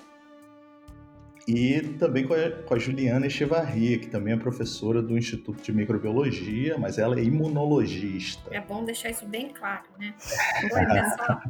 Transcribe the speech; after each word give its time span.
E 1.47 1.81
também 1.99 2.27
com 2.27 2.33
a, 2.33 2.51
com 2.51 2.75
a 2.75 2.79
Juliana 2.79 3.27
Echevarria, 3.27 3.99
que 3.99 4.07
também 4.07 4.33
é 4.33 4.37
professora 4.37 5.03
do 5.03 5.17
Instituto 5.17 5.63
de 5.63 5.73
Microbiologia, 5.73 6.79
mas 6.79 6.99
ela 6.99 7.19
é 7.19 7.23
imunologista. 7.23 8.55
É 8.55 8.61
bom 8.61 8.85
deixar 8.85 9.11
isso 9.11 9.27
bem 9.27 9.51
claro, 9.51 9.85
né? 9.99 10.15
Oi, 10.73 10.87
pessoal. 10.87 11.43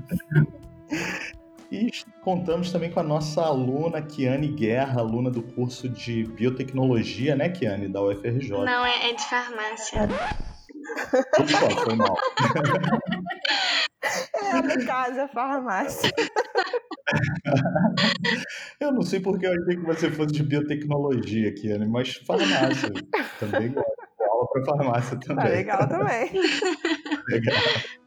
E 1.70 1.90
contamos 2.22 2.72
também 2.72 2.90
com 2.90 3.00
a 3.00 3.04
nossa 3.04 3.42
aluna, 3.42 4.02
Kiane 4.02 4.48
Guerra, 4.48 5.00
aluna 5.00 5.30
do 5.30 5.42
curso 5.42 5.88
de 5.88 6.24
Biotecnologia, 6.24 7.36
né, 7.36 7.48
Kiane, 7.48 7.88
da 7.88 8.02
UFRJ. 8.02 8.50
Não, 8.50 8.84
é, 8.84 9.10
é 9.10 9.12
de 9.12 9.24
farmácia. 9.28 10.02
Opa, 11.38 11.84
foi 11.84 11.94
mal. 11.94 12.16
É, 14.34 14.62
no 14.62 14.86
caso, 14.86 15.20
é 15.20 15.28
farmácia. 15.28 16.10
eu 18.80 18.92
não 18.92 19.02
sei 19.02 19.20
porque 19.20 19.46
eu 19.46 19.52
achei 19.52 19.76
que 19.76 19.86
você 19.86 20.10
fosse 20.10 20.34
de 20.34 20.42
biotecnologia, 20.42 21.54
Kiane, 21.54 21.86
mas 21.86 22.16
farmácia 22.16 22.90
também 23.38 23.72
gosto. 23.72 24.13
Aula 24.44 24.48
para 24.52 24.64
farmácia 24.64 25.16
também. 25.18 25.44
Tá 25.44 25.50
legal 25.50 25.88
também. 25.88 26.30
legal. 27.28 27.56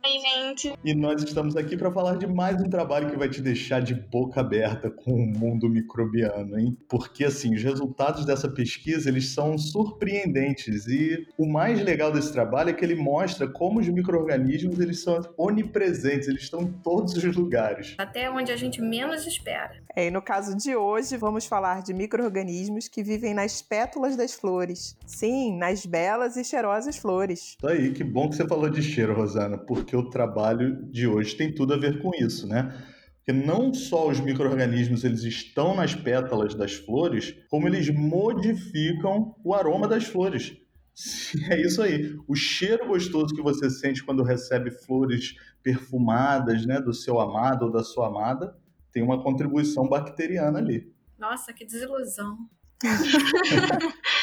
Oi, 0.05 0.19
gente. 0.19 0.73
E 0.85 0.93
nós 0.93 1.21
estamos 1.21 1.55
aqui 1.57 1.75
para 1.75 1.91
falar 1.91 2.15
de 2.15 2.27
mais 2.27 2.61
um 2.61 2.69
trabalho 2.69 3.09
que 3.09 3.17
vai 3.17 3.27
te 3.27 3.41
deixar 3.41 3.81
de 3.81 3.93
boca 3.93 4.39
aberta 4.39 4.89
com 4.89 5.11
o 5.11 5.25
mundo 5.25 5.67
microbiano, 5.67 6.57
hein? 6.57 6.77
Porque 6.87 7.25
assim, 7.25 7.53
os 7.53 7.61
resultados 7.61 8.25
dessa 8.25 8.47
pesquisa, 8.47 9.09
eles 9.09 9.33
são 9.33 9.57
surpreendentes 9.57 10.87
e 10.87 11.27
o 11.37 11.45
mais 11.45 11.81
legal 11.81 12.11
desse 12.11 12.31
trabalho 12.31 12.69
é 12.69 12.73
que 12.73 12.85
ele 12.85 12.95
mostra 12.95 13.47
como 13.47 13.79
os 13.79 13.89
microorganismos, 13.89 14.79
eles 14.79 15.03
são 15.03 15.19
onipresentes, 15.37 16.27
eles 16.27 16.43
estão 16.43 16.61
em 16.61 16.71
todos 16.83 17.15
os 17.15 17.35
lugares. 17.35 17.95
Até 17.97 18.29
onde 18.29 18.51
a 18.51 18.55
gente 18.55 18.81
menos 18.81 19.25
espera. 19.25 19.75
É, 19.95 20.07
e 20.07 20.11
no 20.11 20.21
caso 20.21 20.55
de 20.55 20.75
hoje, 20.75 21.17
vamos 21.17 21.45
falar 21.45 21.81
de 21.81 21.93
microorganismos 21.93 22.87
que 22.87 23.03
vivem 23.03 23.33
nas 23.33 23.61
pétalas 23.61 24.15
das 24.15 24.33
flores. 24.33 24.95
Sim, 25.05 25.57
nas 25.57 25.85
belas 25.85 26.26
e 26.35 26.43
cheirosas 26.43 26.97
flores. 26.97 27.55
Isso 27.57 27.67
aí, 27.67 27.93
que 27.93 28.03
bom 28.03 28.29
que 28.29 28.35
você 28.35 28.47
falou 28.47 28.69
de 28.69 28.81
cheiro, 28.81 29.13
Rosana, 29.13 29.57
porque 29.57 29.95
o 29.95 30.09
trabalho 30.09 30.83
de 30.91 31.07
hoje 31.07 31.35
tem 31.35 31.53
tudo 31.53 31.73
a 31.73 31.77
ver 31.77 32.01
com 32.01 32.11
isso, 32.13 32.47
né? 32.47 32.75
Porque 33.17 33.31
não 33.31 33.73
só 33.73 34.07
os 34.07 34.19
micro-organismos 34.19 35.03
eles 35.03 35.23
estão 35.23 35.75
nas 35.75 35.93
pétalas 35.93 36.55
das 36.55 36.73
flores, 36.73 37.35
como 37.49 37.67
eles 37.67 37.89
modificam 37.89 39.35
o 39.43 39.53
aroma 39.53 39.87
das 39.87 40.05
flores. 40.05 40.57
É 41.51 41.61
isso 41.61 41.81
aí. 41.83 42.17
O 42.27 42.35
cheiro 42.35 42.87
gostoso 42.87 43.35
que 43.35 43.41
você 43.41 43.69
sente 43.69 44.03
quando 44.03 44.23
recebe 44.23 44.71
flores 44.71 45.35
perfumadas, 45.61 46.65
né, 46.65 46.81
do 46.81 46.91
seu 46.91 47.19
amado 47.19 47.65
ou 47.65 47.71
da 47.71 47.83
sua 47.83 48.07
amada, 48.07 48.57
tem 48.91 49.03
uma 49.03 49.21
contribuição 49.21 49.87
bacteriana 49.87 50.57
ali. 50.57 50.91
Nossa, 51.19 51.53
que 51.53 51.65
desilusão. 51.65 52.37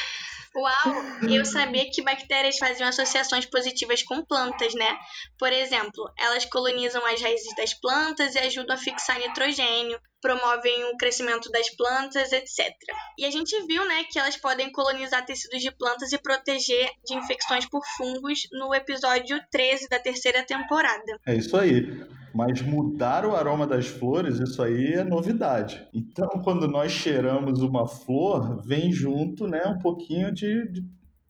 Uau, 0.57 0.95
eu 1.29 1.45
sabia 1.45 1.91
que 1.91 2.01
bactérias 2.01 2.59
faziam 2.59 2.89
associações 2.89 3.45
positivas 3.45 4.05
com 4.05 4.25
plantas, 4.25 4.73
né? 4.75 4.97
Por 5.37 5.53
exemplo, 5.53 6.09
elas 6.17 6.45
colonizam 6.45 7.05
as 7.07 7.21
raízes 7.21 7.55
das 7.57 7.75
plantas 7.75 8.37
e 8.37 8.39
ajudam 8.39 8.77
a 8.77 8.79
fixar 8.79 9.19
nitrogênio, 9.19 10.01
promovem 10.23 10.85
o 10.85 10.97
crescimento 10.97 11.51
das 11.51 11.69
plantas, 11.77 12.31
etc. 12.33 12.73
E 13.19 13.25
a 13.25 13.31
gente 13.31 13.61
viu, 13.67 13.85
né, 13.85 14.05
que 14.05 14.19
elas 14.19 14.37
podem 14.37 14.71
colonizar 14.71 15.27
tecidos 15.27 15.61
de 15.61 15.73
plantas 15.73 16.13
e 16.13 16.19
proteger 16.19 16.89
de 17.05 17.15
infecções 17.15 17.67
por 17.69 17.83
fungos 17.97 18.43
no 18.53 18.73
episódio 18.73 19.39
13 19.51 19.89
da 19.89 19.99
terceira 19.99 20.45
temporada. 20.45 21.19
É 21.27 21.35
isso 21.35 21.57
aí. 21.57 21.85
Mas 22.35 22.61
mudar 22.63 23.25
o 23.25 23.37
aroma 23.37 23.67
das 23.67 23.87
flores, 23.87 24.41
isso 24.41 24.61
aí 24.63 24.95
é 24.95 25.05
novidade. 25.05 25.87
Então, 25.95 26.29
quando 26.43 26.67
nós 26.67 26.91
cheiramos 26.91 27.61
uma 27.61 27.87
flor, 27.87 28.61
vem 28.67 28.91
junto, 28.91 29.47
né, 29.47 29.65
um 29.67 29.79
pouquinho 29.79 30.33
de, 30.33 30.69
de 30.69 30.85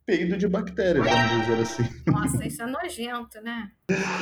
peido 0.06 0.36
de 0.36 0.48
bactérias, 0.48 1.04
vamos 1.04 1.46
dizer 1.46 1.60
assim. 1.60 1.82
Nossa, 2.10 2.46
isso 2.46 2.62
é 2.62 2.66
nojento, 2.66 3.40
né? 3.42 3.70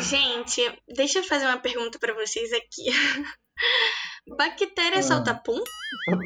Gente, 0.02 0.60
deixa 0.94 1.20
eu 1.20 1.24
fazer 1.24 1.46
uma 1.46 1.58
pergunta 1.58 1.98
para 1.98 2.14
vocês 2.14 2.52
aqui. 2.52 2.90
Bactéria 4.36 5.00
ah. 5.00 5.02
solta 5.02 5.34
pum? 5.34 5.62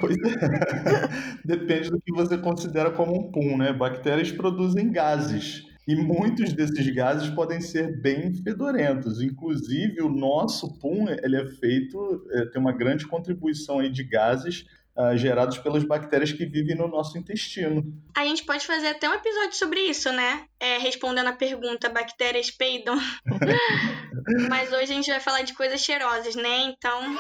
Pois 0.01 0.17
é. 0.17 1.09
Depende 1.45 1.91
do 1.91 2.01
que 2.01 2.13
você 2.13 2.37
considera 2.39 2.91
como 2.91 3.19
um 3.19 3.31
pum, 3.31 3.57
né? 3.57 3.73
Bactérias 3.73 4.31
produzem 4.31 4.91
gases. 4.91 5.65
E 5.87 5.95
muitos 5.95 6.53
desses 6.53 6.89
gases 6.93 7.31
podem 7.31 7.61
ser 7.61 8.01
bem 8.01 8.35
fedorentos. 8.35 9.23
Inclusive, 9.23 10.03
o 10.03 10.09
nosso 10.09 10.79
pum 10.81 11.07
ele 11.09 11.37
é 11.37 11.47
feito, 11.47 12.27
é, 12.31 12.47
tem 12.47 12.61
uma 12.61 12.73
grande 12.73 13.07
contribuição 13.07 13.79
aí 13.79 13.89
de 13.89 14.03
gases 14.03 14.67
uh, 14.97 15.17
gerados 15.17 15.59
pelas 15.59 15.85
bactérias 15.85 16.33
que 16.33 16.47
vivem 16.47 16.75
no 16.75 16.89
nosso 16.89 17.17
intestino. 17.19 17.85
A 18.17 18.25
gente 18.25 18.45
pode 18.45 18.67
fazer 18.67 18.89
até 18.89 19.09
um 19.09 19.15
episódio 19.15 19.55
sobre 19.55 19.81
isso, 19.81 20.11
né? 20.11 20.47
É, 20.59 20.79
respondendo 20.79 21.29
a 21.29 21.33
pergunta: 21.33 21.89
bactérias 21.89 22.51
peidam? 22.51 22.99
Mas 24.51 24.73
hoje 24.73 24.83
a 24.93 24.97
gente 24.97 25.11
vai 25.11 25.21
falar 25.21 25.43
de 25.43 25.55
coisas 25.55 25.81
cheirosas, 25.81 26.35
né? 26.35 26.63
Então, 26.63 27.17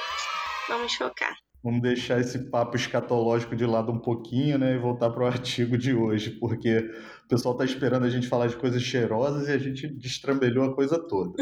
vamos 0.68 0.94
focar. 0.94 1.36
Vamos 1.62 1.82
deixar 1.82 2.20
esse 2.20 2.38
papo 2.48 2.76
escatológico 2.76 3.56
de 3.56 3.66
lado 3.66 3.90
um 3.90 3.98
pouquinho, 3.98 4.56
né? 4.56 4.74
E 4.74 4.78
voltar 4.78 5.10
para 5.10 5.24
o 5.24 5.26
artigo 5.26 5.76
de 5.76 5.92
hoje, 5.92 6.30
porque 6.30 6.88
o 7.26 7.28
pessoal 7.28 7.54
está 7.54 7.64
esperando 7.64 8.06
a 8.06 8.08
gente 8.08 8.28
falar 8.28 8.46
de 8.46 8.56
coisas 8.56 8.80
cheirosas 8.80 9.48
e 9.48 9.50
a 9.50 9.58
gente 9.58 9.88
destrambelhou 9.88 10.64
a 10.64 10.72
coisa 10.72 10.96
toda. 10.96 11.34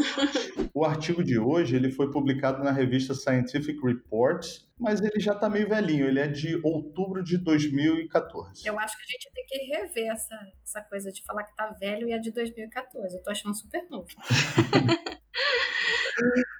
o 0.73 0.83
artigo 0.83 1.23
de 1.23 1.37
hoje 1.37 1.75
ele 1.75 1.91
foi 1.91 2.09
publicado 2.09 2.63
na 2.63 2.71
revista 2.71 3.13
Scientific 3.13 3.79
Reports, 3.85 4.67
mas 4.79 4.99
ele 4.99 5.19
já 5.19 5.33
está 5.33 5.47
meio 5.47 5.69
velhinho. 5.69 6.07
Ele 6.07 6.19
é 6.19 6.27
de 6.27 6.59
outubro 6.63 7.23
de 7.23 7.37
2014. 7.37 8.67
Eu 8.67 8.79
acho 8.79 8.97
que 8.97 9.03
a 9.03 9.05
gente 9.05 9.31
tem 9.31 9.45
que 9.45 9.57
rever 9.75 10.11
essa, 10.11 10.35
essa 10.63 10.81
coisa 10.81 11.11
de 11.11 11.23
falar 11.23 11.43
que 11.43 11.55
tá 11.55 11.67
velho 11.79 12.09
e 12.09 12.13
é 12.13 12.17
de 12.17 12.31
2014. 12.31 13.17
Eu 13.17 13.21
tô 13.23 13.29
achando 13.29 13.55
super 13.55 13.87
novo. 13.87 14.07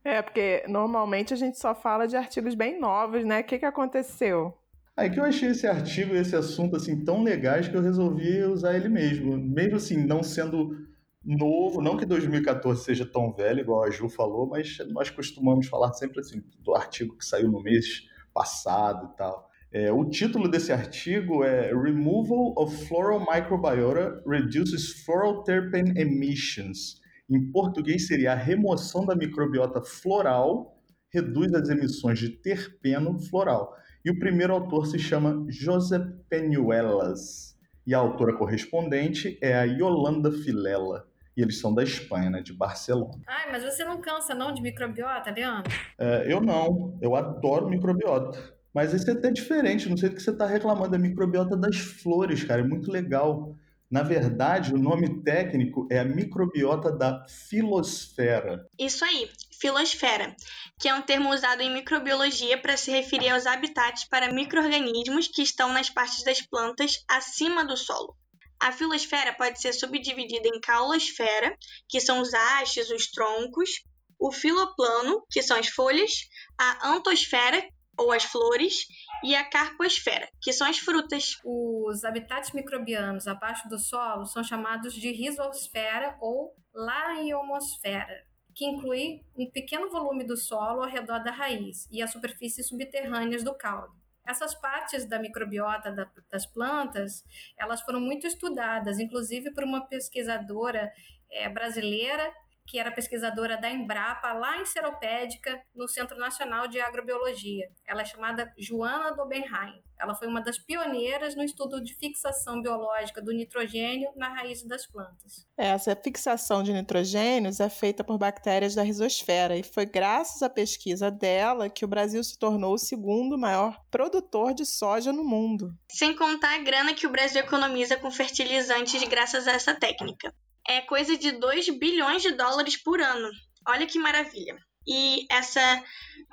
É, 0.04 0.22
porque 0.22 0.66
normalmente 0.68 1.34
a 1.34 1.38
gente 1.38 1.58
só 1.58 1.74
fala 1.74 2.08
de 2.08 2.18
artigos 2.18 2.54
bem 2.54 2.78
novos, 2.78 3.24
né? 3.24 3.40
O 3.40 3.44
que, 3.46 3.58
que 3.58 3.66
aconteceu? 3.66 4.54
Aí 4.98 5.10
que 5.10 5.20
eu 5.20 5.26
achei 5.26 5.50
esse 5.50 5.68
artigo, 5.68 6.16
esse 6.16 6.36
assunto 6.36 6.76
assim 6.76 7.04
tão 7.04 7.22
legais 7.22 7.68
que 7.68 7.76
eu 7.76 7.82
resolvi 7.82 8.44
usar 8.44 8.76
ele 8.76 8.88
mesmo. 8.88 9.38
Mesmo 9.38 9.76
assim, 9.76 9.98
não 9.98 10.24
sendo 10.24 10.78
novo, 11.24 11.82
não 11.82 11.98
que 11.98 12.06
2014 12.06 12.84
seja 12.84 13.06
tão 13.06 13.34
velho, 13.34 13.60
igual 13.60 13.84
a 13.84 13.90
Ju 13.90 14.08
falou, 14.08 14.48
mas 14.48 14.78
nós 14.90 15.10
costumamos 15.10 15.68
falar 15.68 15.92
sempre 15.94 16.20
assim 16.20 16.42
do 16.60 16.76
artigo 16.76 17.18
que 17.18 17.26
saiu 17.26 17.52
no 17.52 17.62
mês 17.62 18.04
passado 18.34 19.12
e 19.14 19.18
tal. 19.18 19.50
É, 19.72 19.92
o 19.92 20.06
título 20.06 20.48
desse 20.48 20.72
artigo 20.72 21.44
é 21.44 21.74
Removal 21.74 22.54
of 22.58 22.86
Floral 22.86 23.20
Microbiota 23.20 24.24
Reduces 24.26 25.04
Floral 25.04 25.44
Terpene 25.44 26.00
Emissions 26.00 27.04
em 27.30 27.52
português 27.52 28.08
seria 28.08 28.34
a 28.34 28.36
remoção 28.36 29.06
da 29.06 29.16
microbiota 29.16 29.82
floral 29.82 30.75
reduz 31.16 31.54
as 31.54 31.70
emissões 31.70 32.20
de 32.20 32.30
terpeno 32.30 33.18
floral. 33.20 33.76
E 34.04 34.12
o 34.12 34.20
primeiro 34.20 34.54
autor 34.54 34.86
se 34.86 35.00
chama 35.00 35.46
José 35.50 36.00
Penuelas. 36.30 37.58
E 37.88 37.94
a 37.94 38.00
autora 38.00 38.34
correspondente 38.34 39.38
é 39.42 39.56
a 39.56 39.64
Yolanda 39.64 40.32
Filela. 40.32 41.08
E 41.38 41.42
eles 41.42 41.60
são 41.60 41.74
da 41.74 41.84
Espanha, 41.84 42.30
né, 42.30 42.42
de 42.42 42.54
Barcelona. 42.54 43.22
Ai, 43.28 43.52
mas 43.52 43.64
você 43.64 43.84
não 43.84 44.00
cansa 44.00 44.34
não 44.34 44.54
de 44.54 44.62
microbiota, 44.62 45.32
Leandro? 45.32 45.72
É, 45.98 46.32
eu 46.32 46.42
não. 46.42 46.98
Eu 47.02 47.16
adoro 47.16 47.70
microbiota. 47.70 48.38
Mas 48.74 48.94
esse 48.94 49.10
é 49.10 49.14
até 49.14 49.32
diferente. 49.32 49.90
Não 49.90 49.98
sei 49.98 50.10
do 50.10 50.16
que 50.16 50.22
você 50.22 50.32
está 50.32 50.46
reclamando. 50.46 50.92
da 50.92 50.98
microbiota 50.98 51.56
das 51.56 51.78
flores, 51.78 52.44
cara. 52.44 52.62
É 52.62 52.64
muito 52.66 52.92
legal 52.92 53.56
Na 53.90 54.02
verdade, 54.02 54.74
o 54.74 54.78
nome 54.78 55.22
técnico 55.22 55.88
é 55.92 56.00
a 56.00 56.06
microbiota 56.06 56.92
da 56.92 57.26
filosfera. 57.28 58.68
Isso 58.80 59.06
aí, 59.06 59.30
filosfera, 59.60 60.36
que 60.80 60.90
é 60.90 60.94
um 60.96 61.02
termo 61.02 61.32
usado 61.32 61.62
em 61.62 61.74
microbiologia 61.74 62.60
para 62.60 62.78
se 62.78 62.92
referir 62.92 63.30
aos 63.30 63.46
habitats 63.46 64.06
para 64.06 64.34
micro-organismos 64.34 65.28
que 65.28 65.44
estão 65.44 65.72
nas 65.72 65.90
partes 65.90 66.24
das 66.24 66.42
plantas 66.42 67.04
acima 67.08 67.64
do 67.64 67.78
solo. 67.78 68.16
A 68.60 68.72
filosfera 68.72 69.34
pode 69.34 69.62
ser 69.62 69.74
subdividida 69.74 70.48
em 70.48 70.60
caulosfera, 70.60 71.56
que 71.88 72.00
são 72.00 72.22
os 72.22 72.34
hastes, 72.34 72.90
os 72.90 73.12
troncos, 73.12 73.84
o 74.20 74.32
filoplano, 74.32 75.24
que 75.30 75.44
são 75.44 75.58
as 75.58 75.68
folhas, 75.68 76.12
a 76.58 76.90
antosfera, 76.90 77.64
ou 77.98 78.12
as 78.12 78.24
flores, 78.24 78.88
e 79.24 79.36
a 79.36 79.44
carposfera, 79.44 80.28
que 80.42 80.54
são 80.54 80.68
as 80.68 80.78
frutas. 80.78 81.38
Os 81.44 82.04
habitats 82.04 82.52
microbianos 82.52 83.28
abaixo 83.28 83.68
do 83.68 83.80
solo 83.80 84.26
são 84.26 84.44
chamados 84.44 84.94
de 84.94 85.12
rizosfera 85.12 86.18
ou 86.20 86.56
laiomosfera, 86.74 88.24
que 88.54 88.66
inclui 88.66 89.22
um 89.36 89.50
pequeno 89.50 89.90
volume 89.90 90.24
do 90.24 90.38
solo 90.38 90.84
ao 90.84 90.90
redor 90.90 91.24
da 91.24 91.32
raiz 91.32 91.88
e 91.92 92.02
as 92.02 92.12
superfícies 92.12 92.68
subterrâneas 92.68 93.44
do 93.44 93.56
caule. 93.56 93.94
Essas 94.28 94.56
partes 94.56 95.06
da 95.06 95.20
microbiota 95.20 95.92
da, 95.92 96.10
das 96.32 96.46
plantas, 96.46 97.24
elas 97.58 97.82
foram 97.82 98.00
muito 98.00 98.26
estudadas, 98.26 99.00
inclusive 99.00 99.52
por 99.54 99.64
uma 99.64 99.86
pesquisadora 99.88 100.92
é, 101.32 101.48
brasileira 101.48 102.34
que 102.66 102.80
era 102.80 102.92
pesquisadora 102.92 103.58
da 103.58 103.70
Embrapa, 103.70 104.34
lá 104.34 104.60
em 104.60 104.66
Seropédica, 104.66 105.62
no 105.74 105.88
Centro 105.88 106.18
Nacional 106.18 106.68
de 106.68 106.80
Agrobiologia. 106.80 107.70
Ela 107.86 108.02
é 108.02 108.06
chamada 108.06 108.52
Joana 108.58 109.16
Dobenheim. 109.16 109.84
Ela 109.98 110.14
foi 110.14 110.28
uma 110.28 110.42
das 110.42 110.58
pioneiras 110.58 111.36
no 111.36 111.44
estudo 111.44 111.82
de 111.82 111.94
fixação 111.96 112.62
biológica 112.62 113.22
do 113.22 113.32
nitrogênio 113.32 114.12
na 114.16 114.30
raiz 114.30 114.62
das 114.64 114.86
plantas. 114.86 115.48
Essa 115.58 115.96
fixação 115.96 116.64
de 116.64 116.74
nitrogênios 116.74 117.60
é 117.60 117.70
feita 117.70 118.04
por 118.04 118.18
bactérias 118.18 118.76
da 118.76 118.82
risosfera 118.82 119.56
e 119.56 119.64
foi 119.64 119.86
graças 119.86 120.44
à 120.44 120.50
pesquisa 120.50 121.10
dela 121.10 121.70
que 121.70 121.86
o 121.86 121.88
Brasil 121.88 122.22
se 122.24 122.38
tornou 122.38 122.74
o 122.74 122.78
segundo 122.78 123.38
maior 123.38 123.80
produtor 123.90 124.54
de 124.54 124.66
soja 124.66 125.14
no 125.14 125.24
mundo. 125.24 125.74
Sem 125.90 126.16
contar 126.16 126.56
a 126.56 126.64
grana 126.64 126.94
que 126.94 127.08
o 127.08 127.12
Brasil 127.12 127.40
economiza 127.40 127.96
com 127.96 128.12
fertilizantes 128.12 129.02
graças 129.08 129.48
a 129.48 129.54
essa 129.54 129.74
técnica 129.74 130.34
é 130.68 130.82
coisa 130.82 131.18
de 131.18 131.32
2 131.32 131.78
bilhões 131.78 132.22
de 132.22 132.32
dólares 132.32 132.82
por 132.82 133.00
ano. 133.00 133.30
Olha 133.68 133.86
que 133.86 134.00
maravilha. 134.00 134.58
E 134.88 135.26
essa 135.32 135.84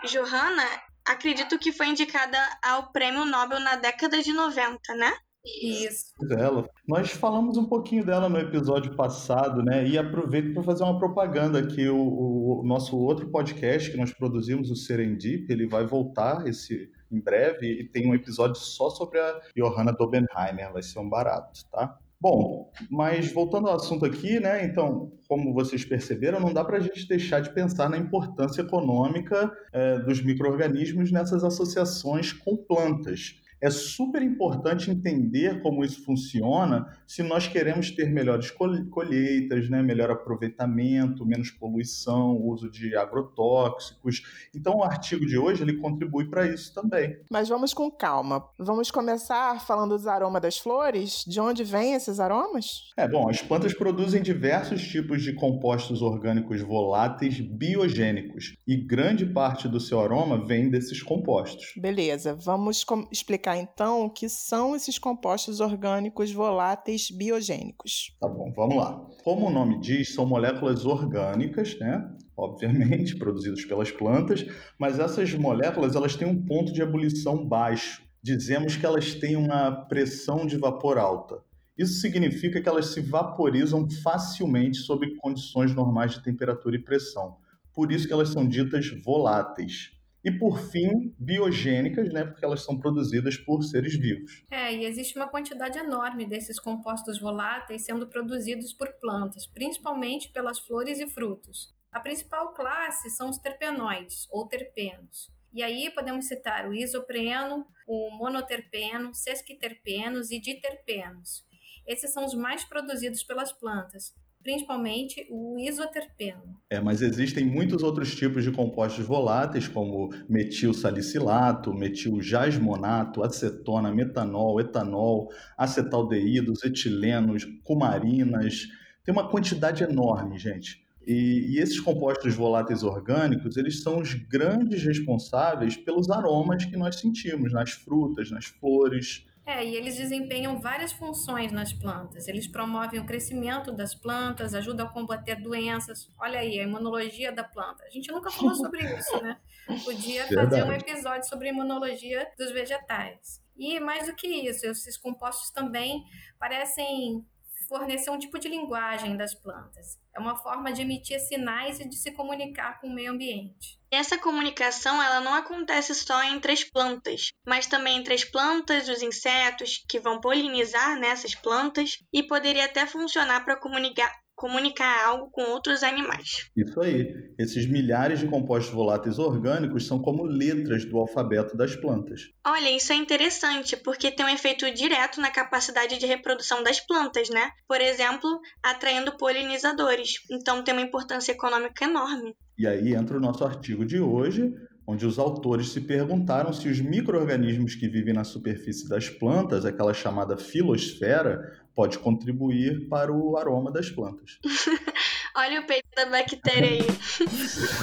Johanna, 0.05 0.65
acredito 1.07 1.59
que 1.59 1.73
foi 1.73 1.89
indicada 1.89 2.39
ao 2.63 2.93
Prêmio 2.93 3.25
Nobel 3.25 3.61
na 3.61 3.77
década 3.77 4.23
de 4.23 4.33
90, 4.33 4.95
né? 4.95 5.13
Isso. 5.45 6.13
Dela. 6.21 6.69
Nós 6.87 7.11
falamos 7.11 7.57
um 7.57 7.65
pouquinho 7.65 8.07
dela 8.07 8.29
no 8.29 8.39
episódio 8.39 8.95
passado, 8.95 9.61
né? 9.63 9.87
E 9.87 9.99
aproveito 9.99 10.55
para 10.55 10.63
fazer 10.63 10.85
uma 10.85 10.99
propaganda 10.99 11.59
aqui. 11.59 11.89
O, 11.89 12.61
o, 12.61 12.63
nosso 12.65 12.97
outro 12.97 13.29
podcast 13.29 13.91
que 13.91 13.97
nós 13.97 14.13
produzimos, 14.13 14.71
o 14.71 14.77
Serendip, 14.77 15.53
ele 15.53 15.67
vai 15.67 15.85
voltar 15.85 16.47
esse 16.47 16.89
em 17.11 17.21
breve 17.21 17.67
e 17.67 17.89
tem 17.89 18.09
um 18.09 18.15
episódio 18.15 18.57
só 18.57 18.89
sobre 18.89 19.19
a 19.19 19.41
Johanna 19.57 19.93
Dobenheimer. 19.93 20.73
Vai 20.73 20.83
ser 20.83 21.01
um 21.01 21.11
barato, 21.11 21.61
tá? 21.71 21.99
Bom, 22.23 22.71
mas 22.89 23.33
voltando 23.33 23.67
ao 23.67 23.75
assunto 23.75 24.07
aqui, 24.07 24.39
né? 24.39 24.65
Então, 24.65 25.11
como 25.27 25.53
vocês 25.53 25.85
perceberam, 25.85 26.39
não 26.39 26.53
dá 26.53 26.65
para 26.65 26.77
a 26.77 26.81
gente 26.81 27.09
deixar 27.09 27.41
de 27.41 27.53
pensar 27.53 27.91
na 27.91 27.99
importância 27.99 28.63
econômica 28.63 29.53
é, 29.73 29.99
dos 29.99 30.23
micro-organismos 30.23 31.11
nessas 31.11 31.43
associações 31.43 32.33
com 32.33 32.57
plantas 32.57 33.42
é 33.63 33.71
super 33.71 34.21
importante 34.21 34.91
entender 34.91 35.63
como 35.63 35.85
isso 35.85 36.05
funciona 36.05 36.99
se 37.07 37.23
nós 37.23 37.47
queremos 37.47 37.93
ter 37.93 38.11
melhores 38.11 38.51
colheitas, 38.51 39.71
né, 39.71 39.81
melhor 39.81 40.11
aproveitamento, 40.11 41.25
menos 41.25 41.53
poluição, 41.53 42.37
uso 42.43 42.69
de 42.69 42.97
agrotóxicos. 42.97 44.23
Então, 44.53 44.79
o 44.79 44.83
artigo 44.83 45.25
de 45.25 45.39
hoje 45.39 45.63
ele 45.63 45.79
contribui 45.79 46.29
para 46.29 46.45
isso 46.47 46.75
também. 46.75 47.17
Mas 47.31 47.49
vamos 47.49 47.73
com 47.73 47.89
calma. 47.89 48.45
Vamos 48.59 48.91
começar 48.91 49.65
falando 49.65 49.91
dos 49.91 50.09
aromas 50.09 50.43
das 50.43 50.59
flores. 50.59 51.23
De 51.25 51.41
onde 51.41 51.63
vêm 51.63 51.95
esses 51.95 52.19
aromas? 52.19 52.91
É 52.97 53.07
bom, 53.07 53.29
as 53.29 53.41
plantas 53.41 53.73
produzem 53.75 54.23
diversos 54.23 54.83
tipos 54.83 55.23
de 55.23 55.35
compostos 55.35 56.03
orgânicos 56.03 56.61
voláteis 56.63 57.39
biogênicos 57.39 58.57
e 58.67 58.77
grande 58.77 59.25
parte 59.25 59.69
do 59.69 59.79
seu 59.79 60.01
aroma 60.01 60.45
vem 60.45 60.69
desses 60.69 61.01
compostos. 61.01 61.75
Beleza, 61.77 62.35
vamos 62.35 62.85
explicar 63.13 63.52
explicar 63.53 63.57
então 63.57 64.05
o 64.05 64.11
que 64.11 64.29
são 64.29 64.75
esses 64.75 64.99
compostos 64.99 65.61
orgânicos 65.61 66.33
voláteis 66.33 67.11
biogênicos. 67.11 68.15
Tá 68.21 68.29
bom, 68.29 68.53
vamos 68.55 68.77
lá. 68.77 69.07
Como 69.25 69.47
o 69.47 69.51
nome 69.51 69.81
diz, 69.81 70.15
são 70.15 70.27
moléculas 70.27 70.85
orgânicas, 70.85 71.79
né? 71.79 72.09
Obviamente, 72.37 73.17
produzidas 73.19 73.65
pelas 73.65 73.91
plantas, 73.91 74.45
mas 74.79 74.99
essas 74.99 75.33
moléculas 75.35 75.95
elas 75.95 76.17
têm 76.17 76.29
um 76.29 76.45
ponto 76.45 76.73
de 76.73 76.83
ebulição 76.83 77.47
baixo. 77.47 78.03
Dizemos 78.23 78.77
que 78.77 78.87
elas 78.87 79.15
têm 79.15 79.37
uma 79.37 79.71
pressão 79.87 80.47
de 80.47 80.57
vapor 80.57 80.99
alta. 80.99 81.43
Isso 81.77 82.01
significa 82.01 82.61
que 82.61 82.69
elas 82.69 82.93
se 82.93 83.01
vaporizam 83.01 83.89
facilmente 84.03 84.79
sob 84.79 85.17
condições 85.17 85.75
normais 85.75 86.13
de 86.13 86.23
temperatura 86.23 86.77
e 86.77 86.83
pressão. 86.83 87.37
Por 87.75 87.91
isso 87.91 88.07
que 88.07 88.13
elas 88.13 88.29
são 88.29 88.47
ditas 88.47 88.87
voláteis. 89.03 89.92
E 90.25 90.31
por 90.31 90.61
fim, 90.71 91.15
biogênicas, 91.19 92.13
né, 92.13 92.25
porque 92.25 92.45
elas 92.45 92.63
são 92.63 92.79
produzidas 92.79 93.37
por 93.37 93.63
seres 93.63 93.99
vivos. 93.99 94.45
É, 94.51 94.73
e 94.73 94.85
existe 94.85 95.17
uma 95.17 95.29
quantidade 95.29 95.79
enorme 95.79 96.25
desses 96.27 96.61
compostos 96.61 97.19
voláteis 97.19 97.85
sendo 97.85 98.07
produzidos 98.07 98.73
por 98.73 98.93
plantas, 99.01 99.47
principalmente 99.47 100.31
pelas 100.31 100.61
flores 100.61 101.01
e 101.01 101.09
frutos. 101.09 101.75
A 101.91 102.01
principal 102.01 102.55
classe 102.55 103.11
são 103.11 103.29
os 103.29 103.39
terpenoides, 103.39 104.29
ou 104.31 104.47
terpenos. 104.47 105.31
E 105.53 105.63
aí 105.63 105.91
podemos 105.91 106.27
citar 106.27 106.67
o 106.67 106.73
isopreno, 106.73 107.67
o 107.87 108.11
monoterpeno, 108.17 109.15
sesquiterpenos 109.15 110.31
e 110.31 110.41
diterpenos. 110.41 111.45
Esses 111.87 112.13
são 112.13 112.25
os 112.25 112.33
mais 112.33 112.65
produzidos 112.65 113.23
pelas 113.23 113.53
plantas, 113.53 114.15
principalmente 114.43 115.27
o 115.31 115.59
isoterpeno. 115.59 116.61
É, 116.69 116.81
mas 116.81 117.03
existem 117.03 117.45
muitos 117.45 117.83
outros 117.83 118.15
tipos 118.15 118.43
de 118.43 118.51
compostos 118.51 119.05
voláteis, 119.05 119.69
como 119.69 120.11
metilsalicilato, 120.29 121.73
metiljasmonato, 121.73 123.23
acetona, 123.23 123.93
metanol, 123.93 124.61
etanol, 124.61 125.29
acetaldeídos, 125.57 126.65
etilenos, 126.65 127.47
cumarinas. 127.63 128.67
Tem 129.05 129.13
uma 129.13 129.29
quantidade 129.29 129.85
enorme, 129.85 130.39
gente. 130.39 130.83
E, 131.07 131.55
e, 131.55 131.59
esses 131.59 131.81
compostos 131.81 132.35
voláteis 132.35 132.85
orgânicos, 132.85 133.57
eles 133.57 133.83
são 133.83 133.99
os 133.99 134.15
grandes 134.15 134.85
responsáveis 134.85 135.77
pelos 135.77 136.09
aromas 136.09 136.65
que 136.65 136.77
nós 136.77 137.01
sentimos 137.01 137.53
nas 137.53 137.73
frutas, 137.73 138.31
nas 138.31 138.45
flores, 138.45 139.27
é, 139.45 139.65
e 139.65 139.75
eles 139.75 139.97
desempenham 139.97 140.61
várias 140.61 140.93
funções 140.93 141.51
nas 141.51 141.73
plantas. 141.73 142.29
Eles 142.29 142.47
promovem 142.47 143.01
o 143.01 143.05
crescimento 143.05 143.73
das 143.73 143.95
plantas, 143.95 144.55
ajudam 144.55 144.87
a 144.87 144.89
combater 144.89 145.37
doenças. 145.37 146.09
Olha 146.19 146.39
aí, 146.39 146.61
a 146.61 146.63
imunologia 146.63 147.33
da 147.33 147.43
planta. 147.43 147.83
A 147.85 147.91
gente 147.91 148.11
nunca 148.13 148.31
falou 148.31 148.55
sobre 148.55 148.81
isso, 148.97 149.21
né? 149.21 149.37
Podia 149.85 150.27
fazer 150.29 150.63
um 150.63 150.73
episódio 150.73 151.29
sobre 151.29 151.49
a 151.49 151.53
imunologia 151.53 152.31
dos 152.39 152.53
vegetais. 152.53 153.43
E 153.57 153.81
mais 153.81 154.07
do 154.07 154.15
que 154.15 154.29
isso, 154.29 154.67
esses 154.67 154.97
compostos 154.97 155.51
também 155.51 156.05
parecem 156.39 157.27
fornecer 157.73 158.11
um 158.11 158.19
tipo 158.19 158.39
de 158.39 158.49
linguagem 158.49 159.17
das 159.17 159.33
plantas. 159.33 159.99
É 160.15 160.21
uma 160.21 160.37
forma 160.37 160.71
de 160.75 160.83
emitir 160.83 161.19
sinais 161.19 161.81
e 161.81 161.89
de 161.89 161.97
se 161.97 162.13
comunicar 162.13 162.79
com 162.79 162.87
o 162.87 162.95
meio 162.95 163.13
ambiente. 163.13 163.81
Essa 163.91 164.19
comunicação 164.19 165.03
ela 165.03 165.21
não 165.21 165.35
acontece 165.35 165.95
só 165.95 166.23
entre 166.25 166.53
as 166.53 166.65
plantas, 166.65 167.31
mas 167.47 167.67
também 167.67 167.97
entre 167.97 168.13
as 168.13 168.25
plantas, 168.25 168.89
os 168.89 169.03
insetos 169.03 169.83
que 169.89 169.99
vão 169.99 170.21
polinizar 170.21 170.99
nessas 170.99 171.35
plantas 171.35 171.99
e 172.13 172.23
poderia 172.23 172.67
até 172.67 172.87
funcionar 172.87 173.43
para 173.43 173.57
comunicar, 173.59 174.13
comunicar 174.43 175.07
algo 175.07 175.31
com 175.31 175.43
outros 175.53 175.85
animais. 175.85 176.51
Isso 176.57 176.81
aí. 176.81 177.15
Esses 177.39 177.65
milhares 177.65 178.19
de 178.19 178.27
compostos 178.27 178.75
voláteis 178.75 179.17
orgânicos 179.17 179.87
são 179.87 180.03
como 180.03 180.25
letras 180.25 180.85
do 180.85 180.99
alfabeto 180.99 181.57
das 181.57 181.77
plantas. 181.77 182.23
Olha, 182.45 182.69
isso 182.69 182.93
é 182.93 182.97
interessante, 182.97 183.77
porque 183.77 184.11
tem 184.11 184.27
um 184.27 184.29
efeito 184.29 184.69
direto 184.75 185.21
na 185.21 185.31
capacidade 185.31 185.97
de 185.97 186.07
reprodução 186.07 186.61
das 186.65 186.81
plantas, 186.81 187.31
né? 187.31 187.51
Por 187.69 187.81
exemplo, 187.81 188.41
atraindo 188.61 189.17
polinizadores. 189.17 190.15
Então 190.29 190.65
tem 190.65 190.75
uma 190.75 190.83
importância 190.83 191.31
econômica 191.31 191.85
enorme. 191.85 192.35
E 192.59 192.67
aí 192.67 192.95
entra 192.95 193.17
o 193.17 193.21
nosso 193.21 193.45
artigo 193.45 193.87
de 193.87 194.01
hoje, 194.01 194.53
onde 194.85 195.07
os 195.07 195.21
autores 195.21 195.69
se 195.69 195.83
perguntaram 195.83 196.53
se 196.53 196.69
os 196.69 196.81
micro-organismos 196.81 197.77
que 197.77 197.89
vivem 197.89 198.13
na 198.13 198.25
superfície 198.25 198.89
das 198.89 199.09
plantas, 199.09 199.65
aquela 199.65 199.95
chamada 199.95 200.37
filosfera, 200.37 201.62
pode 201.75 201.99
contribuir 201.99 202.89
para 202.89 203.13
o 203.13 203.37
aroma 203.37 203.71
das 203.71 203.91
plantas. 203.91 204.39
Olha 205.37 205.61
o 205.61 205.67
peito 205.67 205.89
da 205.97 206.07
bactéria 206.07 206.69
aí. 206.69 206.87